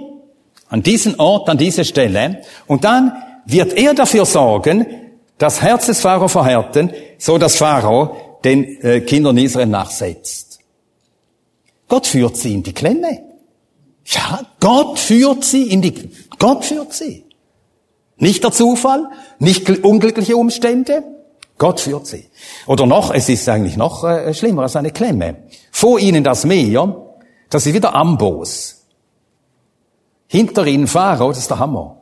[0.70, 2.42] an diesen Ort, an diese Stelle.
[2.66, 3.14] Und dann
[3.46, 4.86] wird er dafür sorgen,
[5.38, 10.60] das Herz des Pharao verhärten, so dass Pharao den äh, Kindern Israel nachsetzt.
[11.88, 13.22] Gott führt sie in die Klemme.
[14.06, 16.10] Ja, Gott führt sie in die,
[16.40, 17.26] Gott führt sie.
[18.18, 19.10] Nicht der Zufall,
[19.40, 21.04] nicht unglückliche Umstände,
[21.62, 22.28] Gott führt sie.
[22.66, 25.44] Oder noch, es ist eigentlich noch äh, schlimmer als eine Klemme.
[25.72, 27.14] Vor ihnen das Meer,
[27.52, 28.88] das ist wieder Ambos.
[30.26, 31.98] Hinter ihnen Pharao, das ist der Hammer.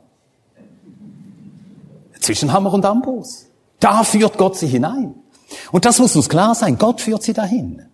[2.20, 3.48] Zwischen Hammer und Ambos.
[3.80, 5.14] Da führt Gott sie hinein.
[5.70, 6.78] Und das muss uns klar sein.
[6.78, 7.84] Gott führt sie dahin.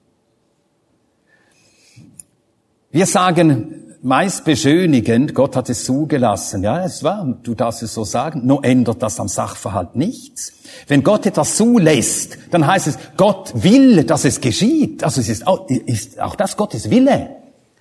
[2.93, 6.63] Wir sagen, meist beschönigend, Gott hat es zugelassen.
[6.63, 10.53] Ja, es war, du darfst es so sagen, nur ändert das am Sachverhalt nichts.
[10.87, 15.03] Wenn Gott etwas zulässt, dann heißt es, Gott will, dass es geschieht.
[15.03, 17.31] Also es ist auch, ist auch das Gottes Wille.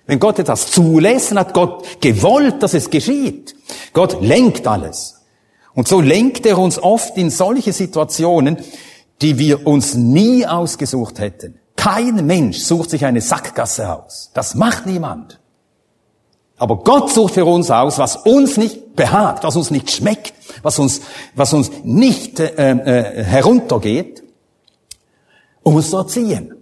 [0.06, 3.54] Wenn Gott etwas zulässt, dann hat Gott gewollt, dass es geschieht.
[3.92, 5.22] Gott lenkt alles.
[5.74, 8.58] Und so lenkt er uns oft in solche Situationen,
[9.22, 11.60] die wir uns nie ausgesucht hätten.
[11.76, 14.32] Kein Mensch sucht sich eine Sackgasse aus.
[14.34, 15.38] Das macht niemand.
[16.58, 20.32] Aber Gott sucht für uns aus, was uns nicht behagt, was uns nicht schmeckt,
[20.62, 21.02] was uns,
[21.34, 24.22] was uns nicht äh, äh, heruntergeht,
[25.62, 26.54] um uns zu erziehen.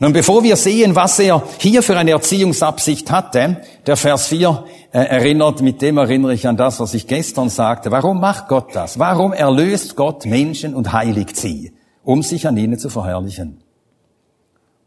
[0.00, 5.00] Nun, bevor wir sehen, was er hier für eine Erziehungsabsicht hatte, der Vers 4 äh,
[5.00, 7.90] erinnert, mit dem erinnere ich an das, was ich gestern sagte.
[7.90, 8.98] Warum macht Gott das?
[9.00, 11.72] Warum erlöst Gott Menschen und heiligt sie,
[12.04, 13.60] um sich an ihnen zu verherrlichen?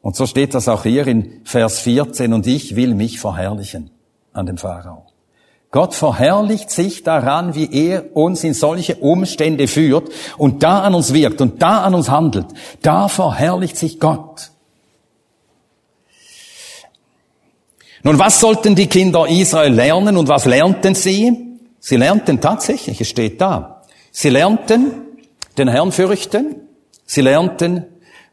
[0.02, 3.92] Und so steht das auch hier in Vers 14, und ich will mich verherrlichen
[4.34, 5.06] an dem Pharao.
[5.72, 11.14] Gott verherrlicht sich daran, wie er uns in solche Umstände führt und da an uns
[11.14, 12.48] wirkt und da an uns handelt.
[12.82, 14.52] Da verherrlicht sich Gott.
[18.04, 21.60] Nun, was sollten die Kinder Israel lernen und was lernten sie?
[21.80, 23.84] Sie lernten tatsächlich, es steht da.
[24.12, 24.92] Sie lernten
[25.58, 26.56] den Herrn fürchten.
[27.06, 27.86] Sie lernten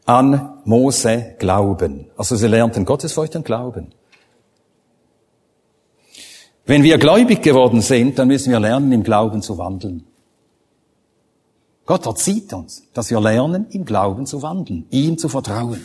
[0.05, 2.11] an Mose glauben.
[2.15, 3.87] Also sie lernten Gottesfurcht Glauben.
[6.65, 10.05] Wenn wir gläubig geworden sind, dann müssen wir lernen, im Glauben zu wandeln.
[11.87, 15.83] Gott erzieht uns, dass wir lernen, im Glauben zu wandeln, ihm zu vertrauen.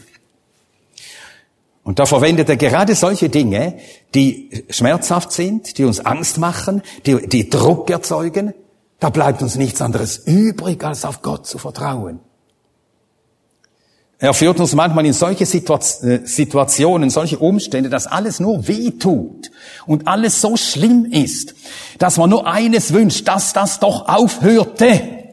[1.83, 3.79] Und da verwendet er gerade solche Dinge,
[4.15, 8.53] die schmerzhaft sind, die uns Angst machen, die, die Druck erzeugen.
[9.01, 12.21] Da bleibt uns nichts anderes übrig, als auf Gott zu vertrauen.
[14.19, 19.51] Er führt uns manchmal in solche äh, Situationen, solche Umstände, dass alles nur weh tut
[19.87, 21.55] und alles so schlimm ist,
[21.99, 25.25] dass man nur eines wünscht, dass das doch aufhörte.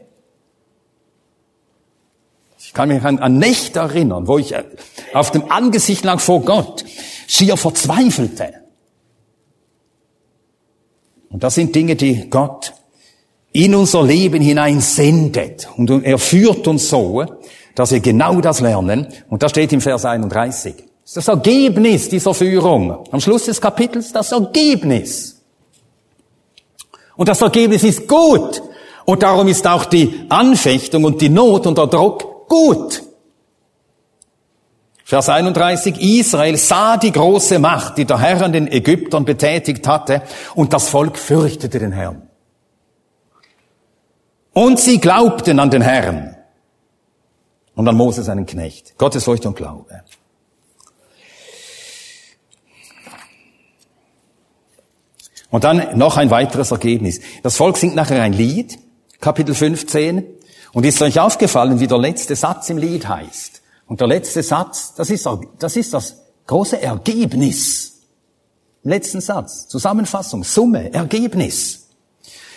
[2.58, 4.64] Ich kann mich an, Nächte erinnern, wo ich äh,
[5.12, 6.84] auf dem Angesicht lag vor Gott,
[7.28, 8.54] schier verzweifelte.
[11.28, 12.74] Und das sind Dinge, die Gott
[13.52, 15.68] in unser Leben hinein sendet.
[15.76, 17.24] Und er führt uns so,
[17.74, 19.08] dass wir genau das lernen.
[19.28, 20.74] Und da steht im Vers 31.
[21.14, 23.04] Das Ergebnis dieser Führung.
[23.10, 25.40] Am Schluss des Kapitels das Ergebnis.
[27.16, 28.62] Und das Ergebnis ist gut.
[29.04, 33.02] Und darum ist auch die Anfechtung und die Not und der Druck gut.
[35.04, 40.22] Vers 31, Israel sah die große Macht, die der Herr an den Ägyptern betätigt hatte,
[40.54, 42.22] und das Volk fürchtete den Herrn.
[44.54, 46.36] Und sie glaubten an den Herrn
[47.74, 48.96] und an Mose seinen Knecht.
[48.98, 50.02] Gottes Furcht und Glaube.
[55.50, 57.20] Und dann noch ein weiteres Ergebnis.
[57.42, 58.78] Das Volk singt nachher ein Lied,
[59.20, 60.24] Kapitel 15,
[60.72, 63.60] und ist euch aufgefallen, wie der letzte Satz im Lied heißt.
[63.86, 66.16] Und der letzte Satz, das ist, das ist das
[66.46, 68.00] große Ergebnis.
[68.82, 71.88] Letzten Satz, Zusammenfassung, Summe, Ergebnis.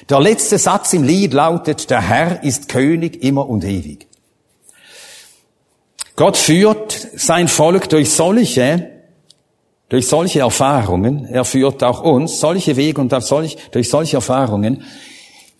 [0.10, 4.08] Der letzte Satz im Lied lautet, der Herr ist König immer und ewig.
[6.16, 8.92] Gott führt sein Volk durch solche,
[9.90, 14.84] durch solche Erfahrungen, er führt auch uns solche Wege und durch solche Erfahrungen,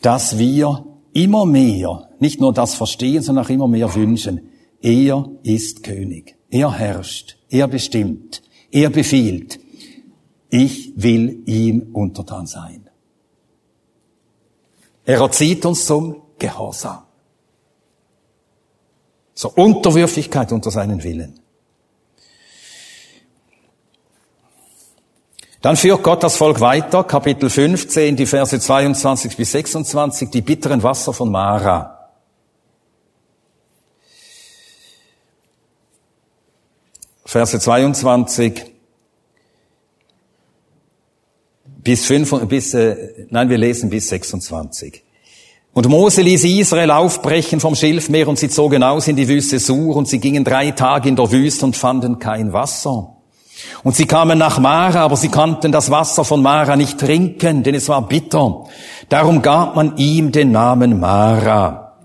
[0.02, 4.50] dass wir immer mehr, nicht nur das verstehen, sondern auch immer mehr wünschen,
[4.82, 8.42] er ist König, er herrscht, er bestimmt,
[8.72, 9.60] er befiehlt.
[10.50, 12.90] Ich will ihm untertan sein.
[15.04, 17.05] Er erzieht uns zum Gehorsam.
[19.36, 21.40] Zur Unterwürfigkeit unter seinen Willen.
[25.62, 30.84] Dann führt Gott das Volk weiter, Kapitel 15, die Verse 22 bis 26, die bitteren
[30.84, 32.12] Wasser von Mara.
[37.26, 38.76] Verse 22
[41.66, 45.05] bis 5, bis, äh, nein, wir lesen bis 26.
[45.76, 49.98] Und Mose ließ Israel aufbrechen vom Schilfmeer und sie zogen aus in die Wüste Sur
[49.98, 53.18] und sie gingen drei Tage in der Wüste und fanden kein Wasser.
[53.84, 57.76] Und sie kamen nach Mara, aber sie konnten das Wasser von Mara nicht trinken, denn
[57.76, 58.64] es war bitter.
[59.10, 61.98] Darum gab man ihm den Namen Mara.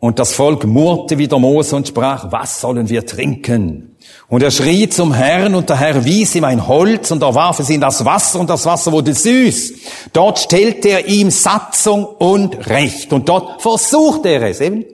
[0.00, 3.93] Und das Volk murrte wieder Mose und sprach, was sollen wir trinken?
[4.28, 7.60] Und er schrie zum Herrn und der Herr wies ihm ein Holz und er warf
[7.60, 9.74] es in das Wasser und das Wasser wurde süß.
[10.12, 14.84] Dort stellte er ihm Satzung und Recht und dort versuchte er es, eben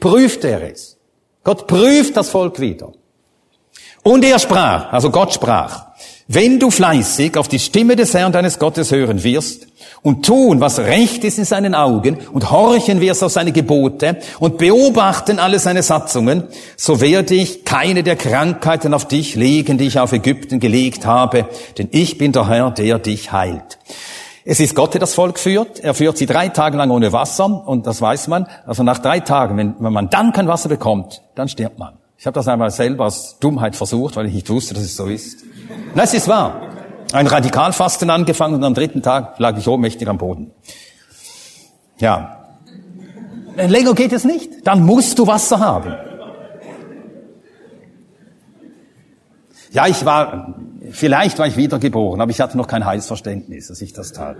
[0.00, 0.98] prüfte er es.
[1.42, 2.92] Gott prüft das Volk wieder.
[4.02, 5.86] Und er sprach, also Gott sprach,
[6.26, 9.66] wenn du fleißig auf die Stimme des Herrn deines Gottes hören wirst
[10.00, 14.56] und tun, was recht ist in seinen Augen und horchen wirst auf seine Gebote und
[14.56, 16.44] beobachten alle seine Satzungen,
[16.76, 21.46] so werde ich keine der Krankheiten auf dich legen, die ich auf Ägypten gelegt habe,
[21.76, 23.78] denn ich bin der Herr, der dich heilt.
[24.46, 25.80] Es ist Gott, der das Volk führt.
[25.80, 28.46] Er führt sie drei Tage lang ohne Wasser und das weiß man.
[28.66, 31.94] Also nach drei Tagen, wenn, wenn man dann kein Wasser bekommt, dann stirbt man.
[32.18, 35.06] Ich habe das einmal selber aus Dummheit versucht, weil ich nicht wusste, dass es so
[35.06, 35.44] ist.
[35.94, 36.60] Es ist wahr.
[37.12, 40.50] Ein Radikalfasten angefangen und am dritten Tag lag ich ohnmächtig am Boden.
[41.98, 42.56] Ja.
[43.56, 44.66] Länger geht es nicht.
[44.66, 45.94] Dann musst du Wasser haben.
[49.70, 50.54] Ja, ich war,
[50.90, 54.36] vielleicht war ich wiedergeboren, aber ich hatte noch kein Heilsverständnis, dass ich das tat.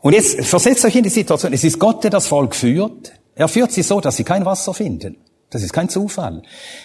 [0.00, 3.12] Und jetzt versetzt euch in die Situation, es ist Gott, der das Volk führt.
[3.34, 5.16] Er führt sie so, dass sie kein Wasser finden.
[5.50, 6.42] Das ist kein Zufall.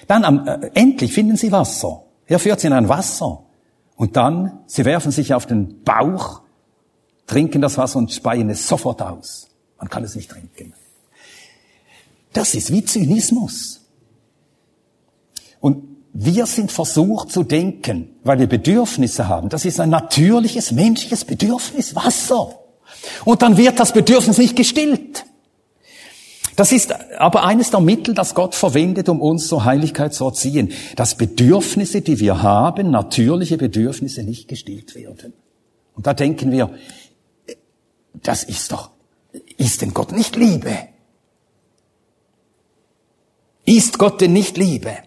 [0.08, 2.04] Dann am, äh, endlich finden sie Wasser.
[2.28, 3.44] Er führt sie in ein Wasser.
[3.96, 6.42] Und dann, sie werfen sich auf den Bauch,
[7.28, 9.50] trinken das Wasser und speien es sofort aus.
[9.78, 10.74] Man kann es nicht trinken.
[12.32, 13.82] Das ist wie Zynismus.
[15.60, 15.84] Und
[16.14, 19.50] wir sind versucht zu denken, weil wir Bedürfnisse haben.
[19.50, 22.60] Das ist ein natürliches menschliches Bedürfnis, Wasser.
[23.26, 25.26] Und dann wird das Bedürfnis nicht gestillt.
[26.56, 30.72] Das ist aber eines der Mittel, das Gott verwendet, um uns zur Heiligkeit zu erziehen.
[30.96, 35.34] Dass Bedürfnisse, die wir haben, natürliche Bedürfnisse nicht gestillt werden.
[35.96, 36.72] Und da denken wir,
[38.14, 38.92] das ist doch,
[39.58, 40.78] ist denn Gott nicht Liebe?
[43.66, 44.98] Ist Gott denn nicht Liebe?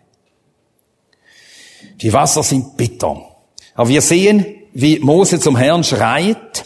[2.00, 3.36] Die Wasser sind bitter.
[3.74, 6.65] Aber wir sehen, wie Mose zum Herrn schreit,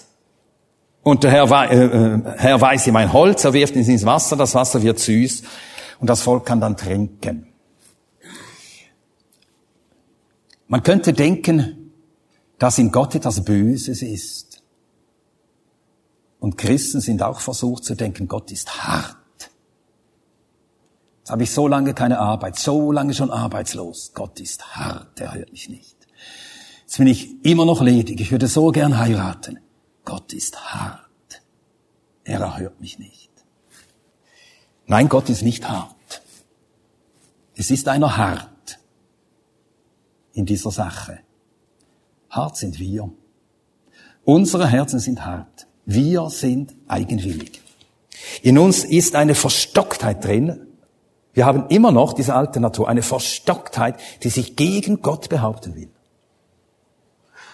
[1.03, 4.37] und der Herr, äh, äh, Herr weiß ihm ein Holz, er wirft es ins Wasser,
[4.37, 5.43] das Wasser wird süß
[6.01, 7.47] und das Volk kann dann trinken.
[10.69, 11.93] Man könnte denken,
[12.59, 14.63] dass in Gott etwas Böses ist.
[16.39, 19.17] Und Christen sind auch versucht zu denken, Gott ist hart.
[21.19, 24.13] Jetzt habe ich so lange keine Arbeit, so lange schon arbeitslos.
[24.15, 25.97] Gott ist hart, er hört mich nicht.
[26.83, 29.59] Jetzt bin ich immer noch ledig, ich würde so gern heiraten.
[30.05, 31.09] Gott ist hart.
[32.25, 33.31] Er erhört mich nicht.
[34.87, 35.95] Nein, Gott ist nicht hart.
[37.55, 38.79] Es ist einer hart
[40.33, 41.21] in dieser Sache.
[42.29, 43.11] Hart sind wir.
[44.25, 45.67] Unsere Herzen sind hart.
[45.85, 47.61] Wir sind eigenwillig.
[48.43, 50.67] In uns ist eine Verstocktheit drin.
[51.33, 55.91] Wir haben immer noch diese alte Natur, eine Verstocktheit, die sich gegen Gott behaupten will.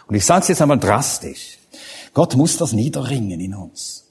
[0.07, 1.59] Und ich sage es jetzt einmal drastisch.
[2.16, 4.10] Gott muss das niederringen in uns.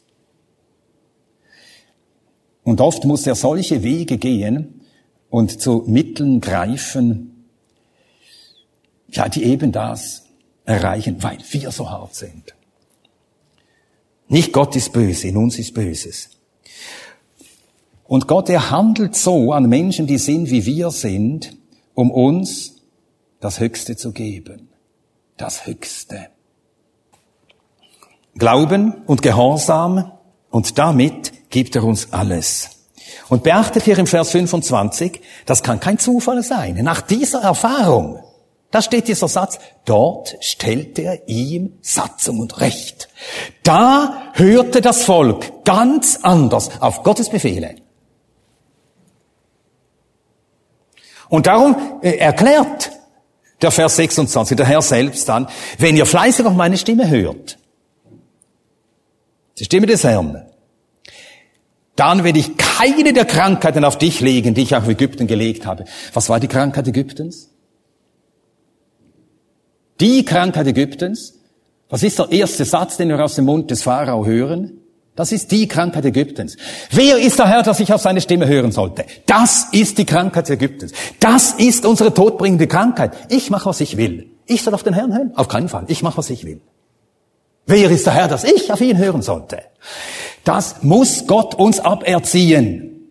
[2.63, 4.81] Und oft muss er solche Wege gehen
[5.31, 7.47] und zu Mitteln greifen,
[9.09, 10.27] ja, die eben das
[10.65, 12.53] erreichen, weil wir so hart sind.
[14.27, 16.29] Nicht Gott ist böse, in uns ist Böses.
[18.03, 21.57] Und Gott, er handelt so an Menschen, die sind, wie wir sind,
[21.95, 22.83] um uns
[23.39, 24.69] das Höchste zu geben.
[25.37, 26.34] Das Höchste.
[28.37, 30.11] Glauben und Gehorsam
[30.49, 32.69] und damit gibt er uns alles.
[33.29, 36.75] Und beachtet hier im Vers 25, das kann kein Zufall sein.
[36.83, 38.19] Nach dieser Erfahrung,
[38.71, 43.07] da steht dieser Satz, dort stellte er ihm Satzung und Recht.
[43.63, 47.75] Da hörte das Volk ganz anders auf Gottes Befehle.
[51.29, 52.91] Und darum äh, erklärt
[53.61, 57.57] der Vers 26, der Herr selbst dann, wenn ihr fleißig auf meine Stimme hört,
[59.57, 60.45] die Stimme des Herrn,
[61.95, 65.85] dann werde ich keine der Krankheiten auf dich legen, die ich auf Ägypten gelegt habe.
[66.13, 67.51] Was war die Krankheit Ägyptens?
[70.01, 71.35] Die Krankheit Ägyptens.
[71.89, 74.81] Was ist der erste Satz, den wir aus dem Mund des Pharao hören?
[75.15, 76.57] Das ist die Krankheit Ägyptens.
[76.91, 79.05] Wer ist der Herr, dass ich auf seine Stimme hören sollte?
[79.25, 80.91] Das ist die Krankheit Ägyptens.
[81.21, 83.13] Das ist unsere todbringende Krankheit.
[83.29, 84.31] Ich mache, was ich will.
[84.45, 85.31] Ich soll auf den Herrn hören?
[85.35, 85.85] Auf keinen Fall.
[85.87, 86.59] Ich mache, was ich will.
[87.65, 89.63] Wer ist der Herr, dass ich auf ihn hören sollte?
[90.43, 93.09] Das muss Gott uns aberziehen.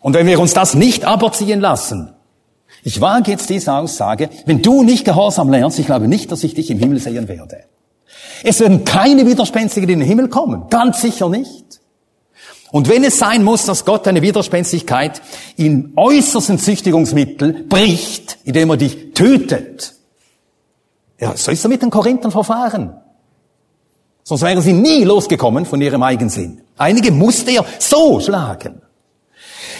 [0.00, 2.14] Und wenn wir uns das nicht aberziehen lassen,
[2.82, 6.54] ich wage jetzt diese Aussage, wenn du nicht gehorsam lernst, ich glaube nicht, dass ich
[6.54, 7.64] dich im Himmel sehen werde.
[8.42, 11.80] Es werden keine Widerspenstigen in den Himmel kommen, ganz sicher nicht.
[12.70, 15.22] Und wenn es sein muss, dass Gott eine Widerspenstigkeit
[15.56, 19.94] in äußersten Züchtigungsmittel bricht, indem er dich tötet,
[21.18, 22.94] ja, so ist er mit den Korinthern verfahren.
[24.28, 26.60] Sonst wären sie nie losgekommen von ihrem Eigensinn.
[26.76, 28.82] Einige musste er so schlagen.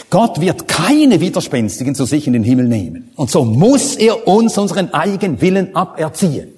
[0.09, 3.11] Gott wird keine Widerspenstigen zu sich in den Himmel nehmen.
[3.15, 6.55] Und so muss er uns unseren eigenen Willen aberziehen.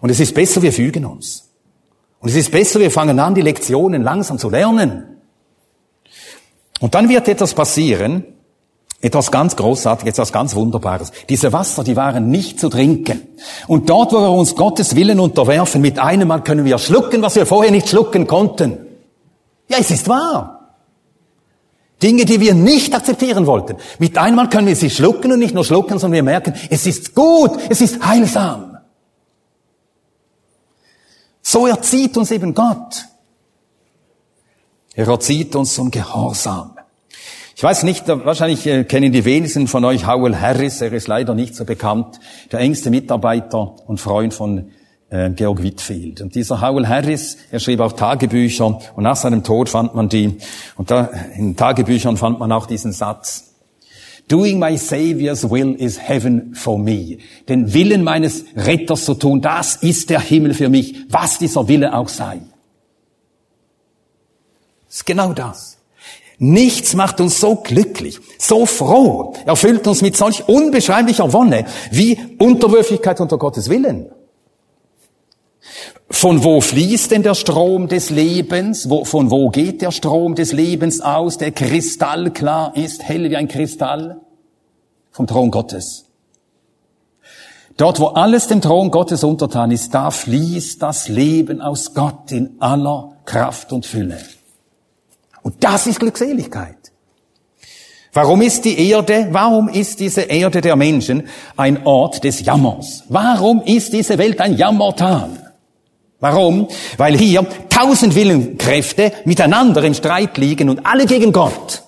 [0.00, 1.48] Und es ist besser, wir fügen uns.
[2.20, 5.02] Und es ist besser, wir fangen an, die Lektionen langsam zu lernen.
[6.78, 8.22] Und dann wird etwas passieren,
[9.04, 11.12] etwas ganz Großartiges, etwas ganz Wunderbares.
[11.28, 13.20] Diese Wasser, die waren nicht zu trinken.
[13.66, 17.36] Und dort, wo wir uns Gottes Willen unterwerfen, mit einem Mal können wir schlucken, was
[17.36, 18.78] wir vorher nicht schlucken konnten.
[19.68, 20.70] Ja, es ist wahr.
[22.02, 23.76] Dinge, die wir nicht akzeptieren wollten.
[23.98, 27.14] Mit einmal können wir sie schlucken und nicht nur schlucken, sondern wir merken, es ist
[27.14, 28.78] gut, es ist heilsam.
[31.42, 33.04] So erzieht uns eben Gott.
[34.94, 36.73] Er erzieht uns zum Gehorsam.
[37.56, 41.34] Ich weiß nicht, wahrscheinlich äh, kennen die wenigsten von euch Howell Harris, er ist leider
[41.34, 42.18] nicht so bekannt,
[42.50, 44.72] der engste Mitarbeiter und Freund von
[45.10, 46.20] äh, Georg Whitfield.
[46.20, 50.36] Und dieser Howell Harris, er schrieb auch Tagebücher und nach seinem Tod fand man die,
[50.76, 53.52] und da in Tagebüchern fand man auch diesen Satz,
[54.26, 57.18] Doing my Savior's will is heaven for me.
[57.46, 61.94] Den Willen meines Retters zu tun, das ist der Himmel für mich, was dieser Wille
[61.94, 62.40] auch sei.
[64.86, 65.76] Das ist genau das.
[66.38, 73.20] Nichts macht uns so glücklich, so froh, erfüllt uns mit solch unbeschreiblicher Wonne wie Unterwürfigkeit
[73.20, 74.08] unter Gottes Willen.
[76.10, 78.90] Von wo fließt denn der Strom des Lebens?
[78.90, 83.48] Wo, von wo geht der Strom des Lebens aus, der kristallklar ist, hell wie ein
[83.48, 84.20] Kristall?
[85.10, 86.06] Vom Thron Gottes.
[87.76, 92.56] Dort, wo alles dem Thron Gottes untertan ist, da fließt das Leben aus Gott in
[92.60, 94.18] aller Kraft und Fülle.
[95.44, 96.90] Und das ist Glückseligkeit.
[98.14, 103.04] Warum ist die Erde, warum ist diese Erde der Menschen ein Ort des Jammers?
[103.08, 105.52] Warum ist diese Welt ein Jammertal?
[106.20, 106.68] Warum?
[106.96, 111.82] Weil hier tausend Willenkräfte miteinander im Streit liegen und alle gegen Gott.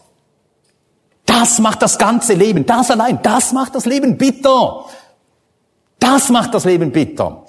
[1.24, 4.84] Das macht das ganze Leben, das allein, das macht das Leben bitter.
[5.98, 7.44] Das macht das Leben bitter.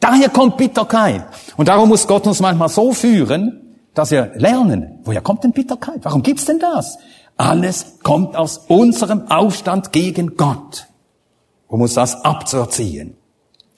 [0.00, 1.24] Daher kommt Bitterkeit.
[1.56, 3.65] Und darum muss Gott uns manchmal so führen,
[3.96, 6.00] dass wir lernen, woher kommt denn Bitterkeit?
[6.02, 6.98] Warum gibt's denn das?
[7.38, 10.86] Alles kommt aus unserem Aufstand gegen Gott,
[11.66, 13.16] um uns das abzuerziehen.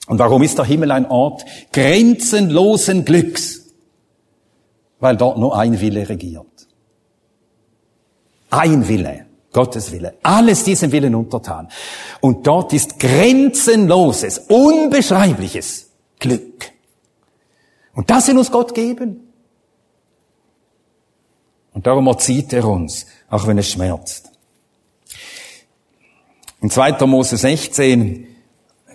[0.07, 3.61] Und warum ist der Himmel ein Ort grenzenlosen Glücks?
[4.99, 6.67] Weil dort nur ein Wille regiert.
[8.49, 10.15] Ein Wille, Gottes Wille.
[10.21, 11.69] Alles diesem Willen untertan.
[12.19, 16.71] Und dort ist grenzenloses, unbeschreibliches Glück.
[17.93, 19.28] Und das will uns Gott geben.
[21.79, 24.29] Und darum erzieht er uns, auch wenn es schmerzt.
[26.61, 27.05] In 2.
[27.05, 28.27] Mose 16,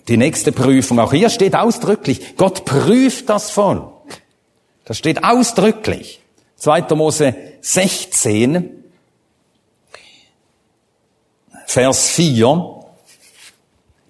[0.07, 4.21] die nächste Prüfung, auch hier steht ausdrücklich, Gott prüft das Volk.
[4.85, 6.21] Das steht ausdrücklich.
[6.57, 6.95] 2.
[6.95, 8.85] Mose 16,
[11.65, 12.85] Vers 4.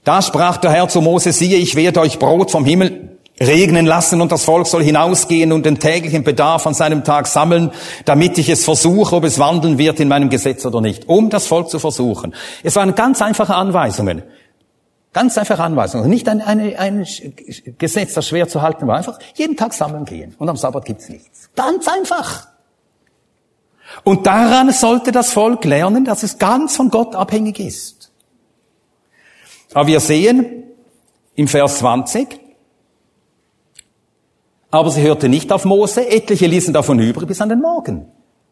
[0.02, 4.20] Da sprach der Herr zu Mose, siehe, ich werde euch Brot vom Himmel regnen lassen
[4.20, 7.72] und das Volk soll hinausgehen und den täglichen Bedarf an seinem Tag sammeln,
[8.04, 11.46] damit ich es versuche, ob es wandeln wird in meinem Gesetz oder nicht, um das
[11.46, 12.34] Volk zu versuchen.
[12.62, 14.22] Es waren ganz einfache Anweisungen.
[15.12, 16.08] Ganz einfache Anweisungen.
[16.10, 17.06] Nicht ein, ein, ein
[17.78, 18.96] Gesetz, das schwer zu halten war.
[18.96, 20.34] Einfach jeden Tag sammeln gehen.
[20.38, 21.50] Und am Sabbat gibt's nichts.
[21.54, 22.48] Ganz einfach.
[24.02, 28.10] Und daran sollte das Volk lernen, dass es ganz von Gott abhängig ist.
[29.72, 30.64] Aber wir sehen
[31.36, 32.40] im Vers 20,
[34.74, 38.06] aber sie hörte nicht auf Mose, etliche ließen davon übrig bis an den Morgen.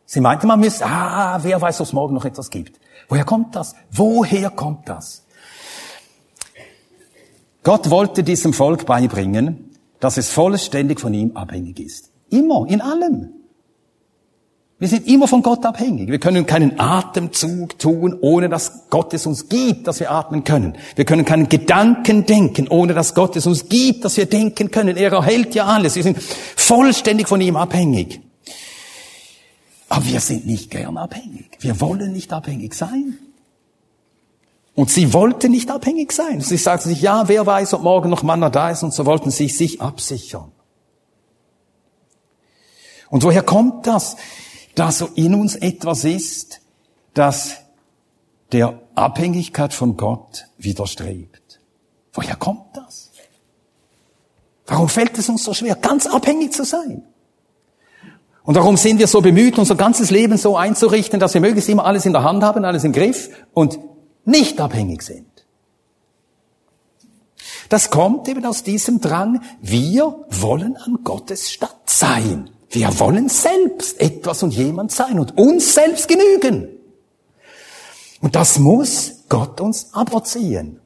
[0.06, 2.78] Sie meinte, man müsste, ah, wer weiß, ob es morgen noch etwas gibt.
[3.08, 3.74] Woher kommt das?
[3.90, 5.24] Woher kommt das?
[7.64, 12.10] Gott wollte diesem Volk beibringen, dass es vollständig von ihm abhängig ist.
[12.30, 13.30] Immer, in allem.
[14.82, 16.08] Wir sind immer von Gott abhängig.
[16.08, 20.76] Wir können keinen Atemzug tun, ohne dass Gott es uns gibt, dass wir atmen können.
[20.96, 24.96] Wir können keinen Gedanken denken, ohne dass Gott es uns gibt, dass wir denken können.
[24.96, 25.94] Er erhält ja alles.
[25.94, 28.22] Wir sind vollständig von ihm abhängig.
[29.88, 31.58] Aber wir sind nicht gern abhängig.
[31.60, 33.18] Wir wollen nicht abhängig sein.
[34.74, 36.40] Und sie wollten nicht abhängig sein.
[36.40, 39.30] Sie sagten sich, ja, wer weiß, ob morgen noch Manna da ist, und so wollten
[39.30, 40.50] sie sich absichern.
[43.10, 44.16] Und woher kommt das?
[44.74, 46.60] Dass so in uns etwas ist,
[47.14, 47.56] das
[48.52, 51.60] der Abhängigkeit von Gott widerstrebt.
[52.12, 53.10] Woher kommt das?
[54.66, 57.02] Warum fällt es uns so schwer, ganz abhängig zu sein?
[58.44, 61.84] Und warum sind wir so bemüht, unser ganzes Leben so einzurichten, dass wir möglichst immer
[61.84, 63.78] alles in der Hand haben, alles im Griff und
[64.24, 65.26] nicht abhängig sind?
[67.68, 72.50] Das kommt eben aus diesem Drang, wir wollen an Gottes Stadt sein.
[72.72, 76.68] Wir wollen selbst etwas und jemand sein und uns selbst genügen.
[78.22, 80.80] Und das muss Gott uns aberziehen.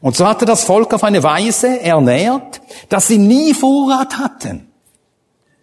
[0.00, 4.68] Und so hatte das Volk auf eine Weise ernährt, dass sie nie Vorrat hatten.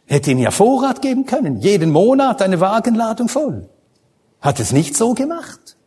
[0.06, 3.70] Hätte ihm ja Vorrat geben können, jeden Monat eine Wagenladung voll.
[4.42, 5.78] Hat es nicht so gemacht.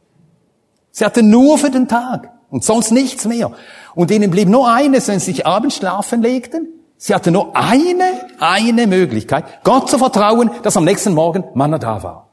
[0.92, 3.52] Sie hatten nur für den Tag und sonst nichts mehr.
[3.94, 8.28] Und ihnen blieb nur eines, wenn sie sich abends schlafen legten, Sie hatte nur eine,
[8.40, 12.28] eine Möglichkeit, Gott zu vertrauen, dass am nächsten Morgen Manna da war.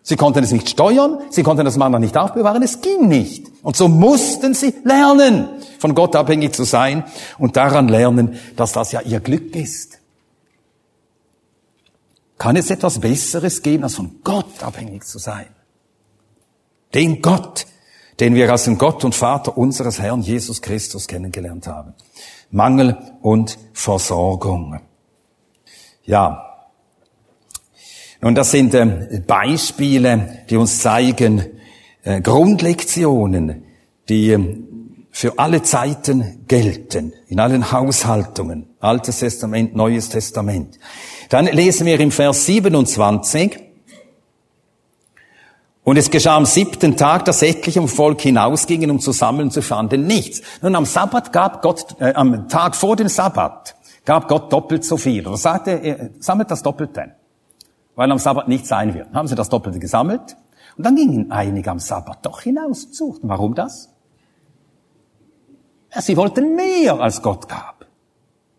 [0.00, 3.46] Sie konnten es nicht steuern, sie konnten das Manna nicht aufbewahren, es ging nicht.
[3.62, 7.04] Und so mussten sie lernen, von Gott abhängig zu sein
[7.38, 9.98] und daran lernen, dass das ja ihr Glück ist.
[12.38, 15.48] Kann es etwas Besseres geben, als von Gott abhängig zu sein?
[16.94, 17.66] Den Gott,
[18.18, 21.92] den wir als den Gott und Vater unseres Herrn Jesus Christus kennengelernt haben.
[22.50, 24.80] Mangel und Versorgung.
[26.04, 26.46] Ja.
[28.20, 31.44] Nun, das sind äh, Beispiele, die uns zeigen,
[32.02, 33.64] äh, Grundlektionen,
[34.08, 34.56] die äh,
[35.10, 40.78] für alle Zeiten gelten, in allen Haushaltungen, Altes Testament, Neues Testament.
[41.28, 43.69] Dann lesen wir im Vers 27,
[45.90, 49.60] und es geschah am siebten Tag, dass etliche vom Volk hinausgingen, um zu sammeln, zu
[49.60, 50.40] fanden nichts.
[50.62, 53.74] Nun, am Sabbat gab Gott, äh, am Tag vor dem Sabbat,
[54.04, 55.26] gab Gott doppelt so viel.
[55.26, 57.16] Und sagte, er sammelt das Doppelte,
[57.96, 59.12] weil am Sabbat nichts sein wird.
[59.12, 60.36] Haben sie das Doppelte gesammelt.
[60.76, 63.28] Und dann gingen einige am Sabbat doch hinaus und suchten.
[63.28, 63.88] Warum das?
[65.92, 67.84] Ja, sie wollten mehr, als Gott gab.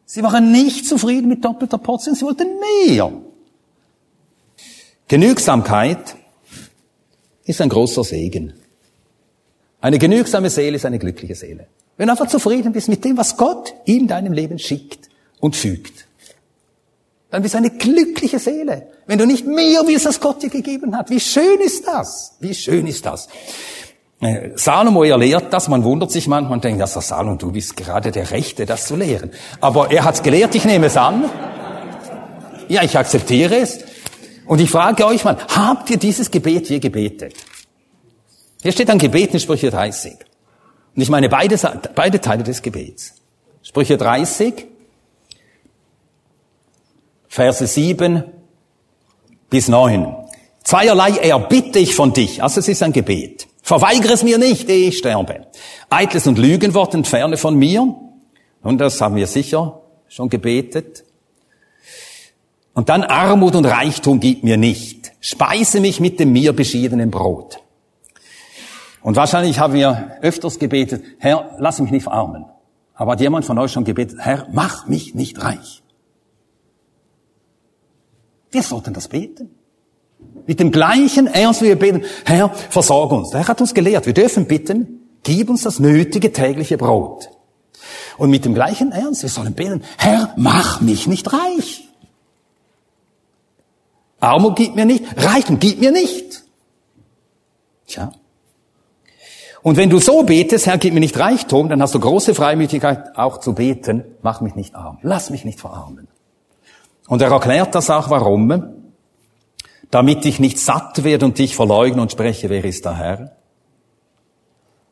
[0.03, 3.09] Sie waren nicht zufrieden mit doppelter Portion, sie wollten mehr.
[5.07, 6.17] Genügsamkeit
[7.45, 8.53] ist ein großer Segen.
[9.79, 11.67] Eine genügsame Seele ist eine glückliche Seele.
[11.97, 16.07] Wenn du einfach zufrieden bist mit dem, was Gott in deinem Leben schickt und fügt,
[17.31, 18.87] dann bist du eine glückliche Seele.
[19.07, 21.09] Wenn du nicht mehr willst, als Gott dir gegeben hat.
[21.09, 22.35] Wie schön ist das?
[22.39, 23.27] Wie schön ist das?
[24.19, 27.75] Äh, Salomo, er lehrt das, man wundert sich manchmal und denkt, ja, Salomo, du bist
[27.75, 29.31] gerade der Rechte, das zu lehren.
[29.61, 31.25] Aber er hat's gelehrt, ich nehme es an.
[32.67, 33.79] Ja, ich akzeptiere es.
[34.45, 37.35] Und ich frage euch mal, habt ihr dieses Gebet je gebetet?
[38.61, 40.13] Hier steht ein Gebet in Sprüche 30.
[40.95, 41.57] Und ich meine beide,
[41.95, 43.15] beide Teile des Gebets.
[43.63, 44.67] Sprüche 30,
[47.27, 48.23] Verse 7
[49.49, 50.15] bis 9.
[50.63, 52.43] Zweierlei erbitte ich von dich.
[52.43, 53.47] Also es ist ein Gebet.
[53.61, 55.47] Verweigere es mir nicht, ehe ich sterbe.
[55.89, 57.95] Eitles und Lügenwort entferne von mir.
[58.61, 61.05] Und das haben wir sicher schon gebetet.
[62.73, 65.11] Und dann Armut und Reichtum gib mir nicht.
[65.19, 67.59] Speise mich mit dem mir beschiedenen Brot.
[69.01, 72.45] Und wahrscheinlich haben wir öfters gebetet, Herr, lass mich nicht verarmen.
[72.93, 75.81] Aber hat jemand von euch schon gebetet, Herr, mach mich nicht reich?
[78.51, 79.49] Wir sollten das beten.
[80.45, 83.31] Mit dem gleichen Ernst, wie wir beten, Herr, versorge uns.
[83.31, 87.29] Der Herr hat uns gelehrt, wir dürfen bitten, gib uns das nötige tägliche Brot.
[88.17, 91.87] Und mit dem gleichen Ernst, wir sollen beten, Herr, mach mich nicht reich.
[94.21, 96.43] Armut gibt mir nicht, Reichtum gibt mir nicht.
[97.87, 98.11] Tja.
[99.63, 103.17] Und wenn du so betest, Herr, gib mir nicht Reichtum, dann hast du große Freimütigkeit
[103.17, 106.07] auch zu beten, mach mich nicht arm, lass mich nicht verarmen.
[107.07, 108.75] Und er erklärt das auch, warum.
[109.91, 113.35] Damit ich nicht satt werde und dich verleugne und spreche, wer ist der Herr?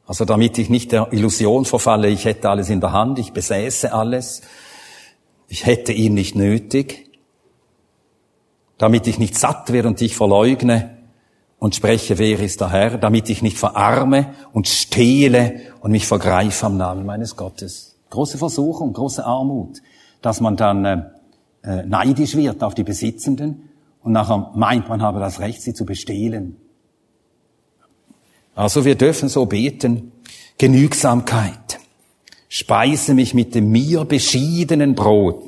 [0.05, 3.93] Also damit ich nicht der Illusion verfalle, ich hätte alles in der Hand, ich besäße
[3.93, 4.41] alles,
[5.47, 7.08] ich hätte ihn nicht nötig.
[8.79, 10.97] Damit ich nicht satt werde und dich verleugne
[11.59, 16.65] und spreche, wer ist der Herr, damit ich nicht verarme und stehle und mich vergreife
[16.65, 17.97] am Namen meines Gottes.
[18.09, 19.81] Große Versuchung, große Armut,
[20.21, 21.03] dass man dann äh,
[21.61, 23.69] äh, neidisch wird auf die Besitzenden
[24.01, 26.55] und nachher meint, man habe das Recht, sie zu bestehlen.
[28.55, 30.13] Also wir dürfen so beten,
[30.57, 31.79] Genügsamkeit.
[32.47, 35.43] Speise mich mit dem mir beschiedenen Brot.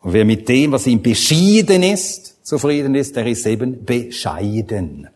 [0.00, 5.08] Und wer mit dem, was ihm beschieden ist, zufrieden ist, der ist eben bescheiden.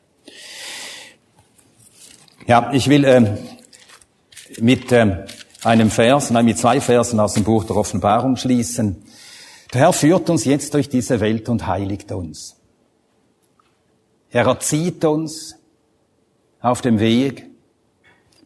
[2.46, 3.38] Ja, ich will ähm,
[4.60, 5.18] mit ähm,
[5.64, 9.02] einem Vers, nein, mit zwei Versen aus dem Buch der Offenbarung schließen.
[9.72, 12.56] Der Herr führt uns jetzt durch diese Welt und heiligt uns.
[14.30, 15.56] Er erzieht uns
[16.60, 17.50] auf dem Weg,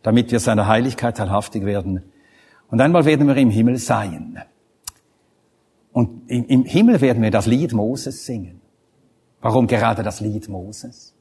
[0.03, 2.05] damit wir seiner Heiligkeit teilhaftig werden.
[2.71, 4.43] Und einmal werden wir im Himmel sein.
[5.93, 8.58] Und im Himmel werden wir das Lied Moses singen.
[9.41, 11.15] Warum gerade das Lied Moses?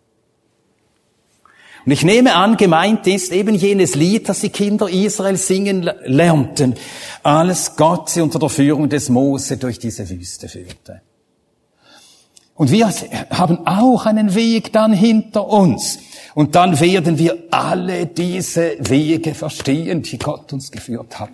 [1.86, 6.76] Und ich nehme an, gemeint ist eben jenes Lied, das die Kinder Israel singen lernten,
[7.24, 11.02] als Gott sie unter der Führung des Mose durch diese Wüste führte.
[12.56, 12.90] Und wir
[13.30, 16.00] haben auch einen Weg dann hinter uns.
[16.34, 21.32] Und dann werden wir alle diese Wege verstehen, die Gott uns geführt hat.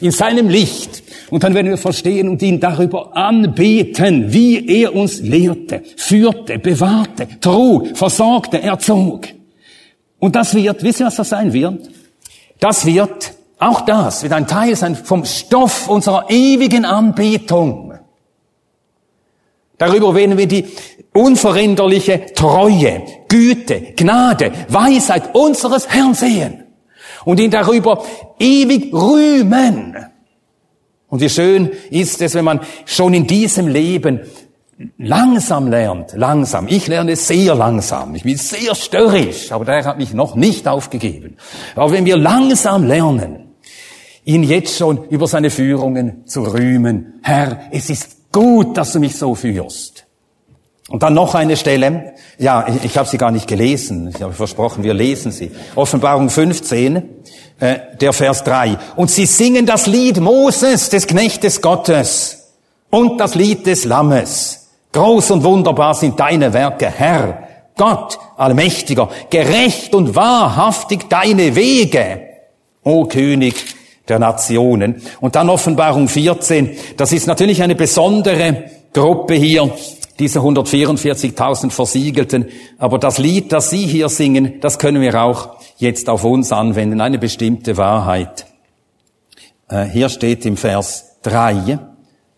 [0.00, 1.02] In seinem Licht.
[1.30, 7.28] Und dann werden wir verstehen und ihn darüber anbeten, wie er uns lehrte, führte, bewahrte,
[7.40, 9.28] trug, versorgte, erzog.
[10.18, 11.88] Und das wird, wisst ihr, was das sein wird?
[12.58, 17.94] Das wird, auch das wird ein Teil sein vom Stoff unserer ewigen Anbetung.
[19.78, 20.66] Darüber werden wir die
[21.12, 26.64] unveränderliche Treue, Güte, Gnade, Weisheit unseres Herrn sehen
[27.24, 28.04] und ihn darüber
[28.38, 29.96] ewig rühmen.
[31.08, 34.20] Und wie schön ist es, wenn man schon in diesem Leben
[34.96, 36.68] langsam lernt, langsam.
[36.68, 38.14] Ich lerne sehr langsam.
[38.14, 41.36] Ich bin sehr störrisch, aber der hat mich noch nicht aufgegeben.
[41.74, 43.54] Aber wenn wir langsam lernen,
[44.24, 49.16] ihn jetzt schon über seine Führungen zu rühmen, Herr, es ist gut, dass du mich
[49.16, 50.06] so führst.
[50.90, 54.32] Und dann noch eine Stelle, ja, ich, ich habe sie gar nicht gelesen, ich habe
[54.32, 55.52] versprochen, wir lesen sie.
[55.76, 56.96] Offenbarung 15,
[57.60, 58.76] äh, der Vers 3.
[58.96, 62.50] Und sie singen das Lied Moses, des Knechtes Gottes,
[62.90, 64.68] und das Lied des Lammes.
[64.92, 67.44] Groß und wunderbar sind deine Werke, Herr,
[67.76, 72.20] Gott, Allmächtiger, gerecht und wahrhaftig deine Wege,
[72.82, 73.54] o König
[74.08, 75.00] der Nationen.
[75.20, 79.70] Und dann Offenbarung 14, das ist natürlich eine besondere Gruppe hier,
[80.20, 82.46] diese 144.000 Versiegelten.
[82.78, 87.00] Aber das Lied, das Sie hier singen, das können wir auch jetzt auf uns anwenden,
[87.00, 88.46] eine bestimmte Wahrheit.
[89.68, 91.78] Äh, hier steht im Vers 3,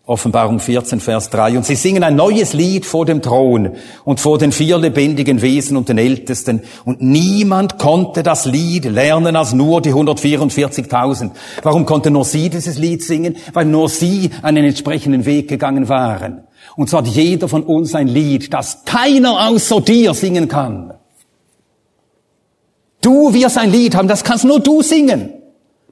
[0.05, 1.57] Offenbarung 14, Vers 3.
[1.57, 3.71] Und sie singen ein neues Lied vor dem Thron
[4.03, 6.61] und vor den vier lebendigen Wesen und den Ältesten.
[6.83, 11.31] Und niemand konnte das Lied lernen als nur die 144.000.
[11.61, 13.37] Warum konnte nur sie dieses Lied singen?
[13.53, 16.43] Weil nur sie einen entsprechenden Weg gegangen waren.
[16.75, 20.93] Und so hat jeder von uns ein Lied, das keiner außer dir singen kann.
[23.01, 25.29] Du wirst ein Lied haben, das kannst nur du singen.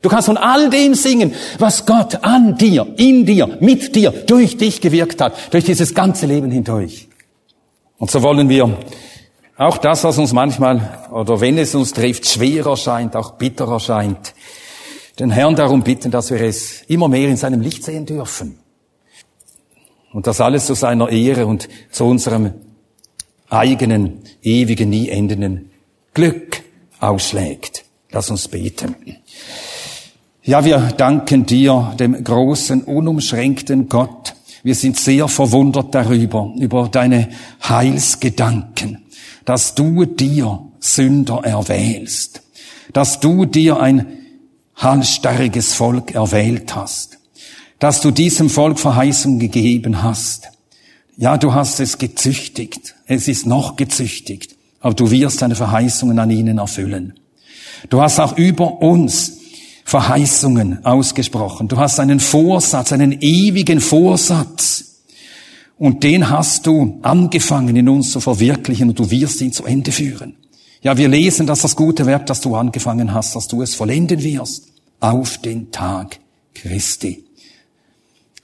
[0.02, 4.58] Du kannst von all dem singen, was Gott an dir, in dir, mit dir, durch
[4.58, 7.08] dich gewirkt hat, durch dieses ganze Leben hindurch.
[8.00, 8.78] Und so wollen wir
[9.58, 14.34] auch das, was uns manchmal, oder wenn es uns trifft, schwerer scheint, auch bitterer scheint,
[15.20, 18.61] den Herrn darum bitten, dass wir es immer mehr in seinem Licht sehen dürfen.
[20.14, 22.54] Und das alles zu seiner Ehre und zu unserem
[23.50, 25.70] eigenen, ewigen, nie endenden
[26.14, 26.64] Glück
[27.00, 27.86] ausschlägt.
[28.12, 28.96] Lass uns beten.
[30.44, 34.34] Ja, wir danken dir, dem großen, unumschränkten Gott.
[34.64, 37.30] Wir sind sehr verwundert darüber, über deine
[37.68, 39.04] Heilsgedanken,
[39.46, 42.42] dass du dir Sünder erwählst,
[42.92, 44.18] dass du dir ein
[44.76, 47.20] halsstarriges Volk erwählt hast,
[47.82, 50.50] dass du diesem Volk Verheißung gegeben hast.
[51.18, 56.30] Ja, du hast es gezüchtigt, es ist noch gezüchtigt, aber du wirst deine Verheißungen an
[56.30, 57.20] ihnen erfüllen.
[57.90, 59.40] Du hast auch über uns
[59.84, 61.68] Verheißungen ausgesprochen.
[61.68, 65.00] Du hast einen Vorsatz, einen ewigen Vorsatz.
[65.80, 69.92] Und den hast du angefangen in uns zu verwirklichen und du wirst ihn zu Ende
[69.92, 70.36] führen.
[70.84, 74.22] Ja, wir lesen, dass das gute Werk, das du angefangen hast, dass du es vollenden
[74.22, 74.68] wirst
[75.00, 76.20] auf den Tag
[76.54, 77.24] Christi.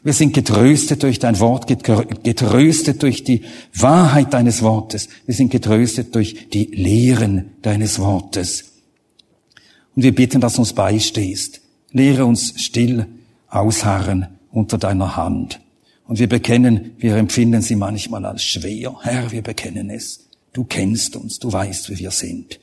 [0.08, 3.41] Wir sind getröstet durch dein Wort, getröstet durch die
[3.74, 5.10] Wahrheit deines Wortes.
[5.26, 8.72] Wir sind getröstet durch die Lehren deines Wortes.
[9.97, 11.60] Und wir bitten, dass du uns beistehst.
[11.91, 13.05] Lehre uns still
[13.49, 15.60] ausharren unter deiner Hand.
[16.05, 18.95] Und wir bekennen, wir empfinden sie manchmal als schwer.
[19.01, 20.30] Herr, wir bekennen es.
[20.53, 22.62] Du kennst uns, du weißt, wie wir sind.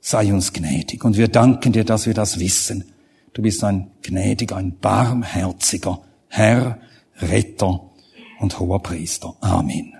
[0.00, 1.04] Sei uns gnädig.
[1.04, 2.84] Und wir danken dir, dass wir das wissen.
[3.32, 6.78] Du bist ein gnädiger, ein barmherziger Herr,
[7.16, 7.90] Retter
[8.38, 9.34] und hoher Priester.
[9.40, 9.97] Amen.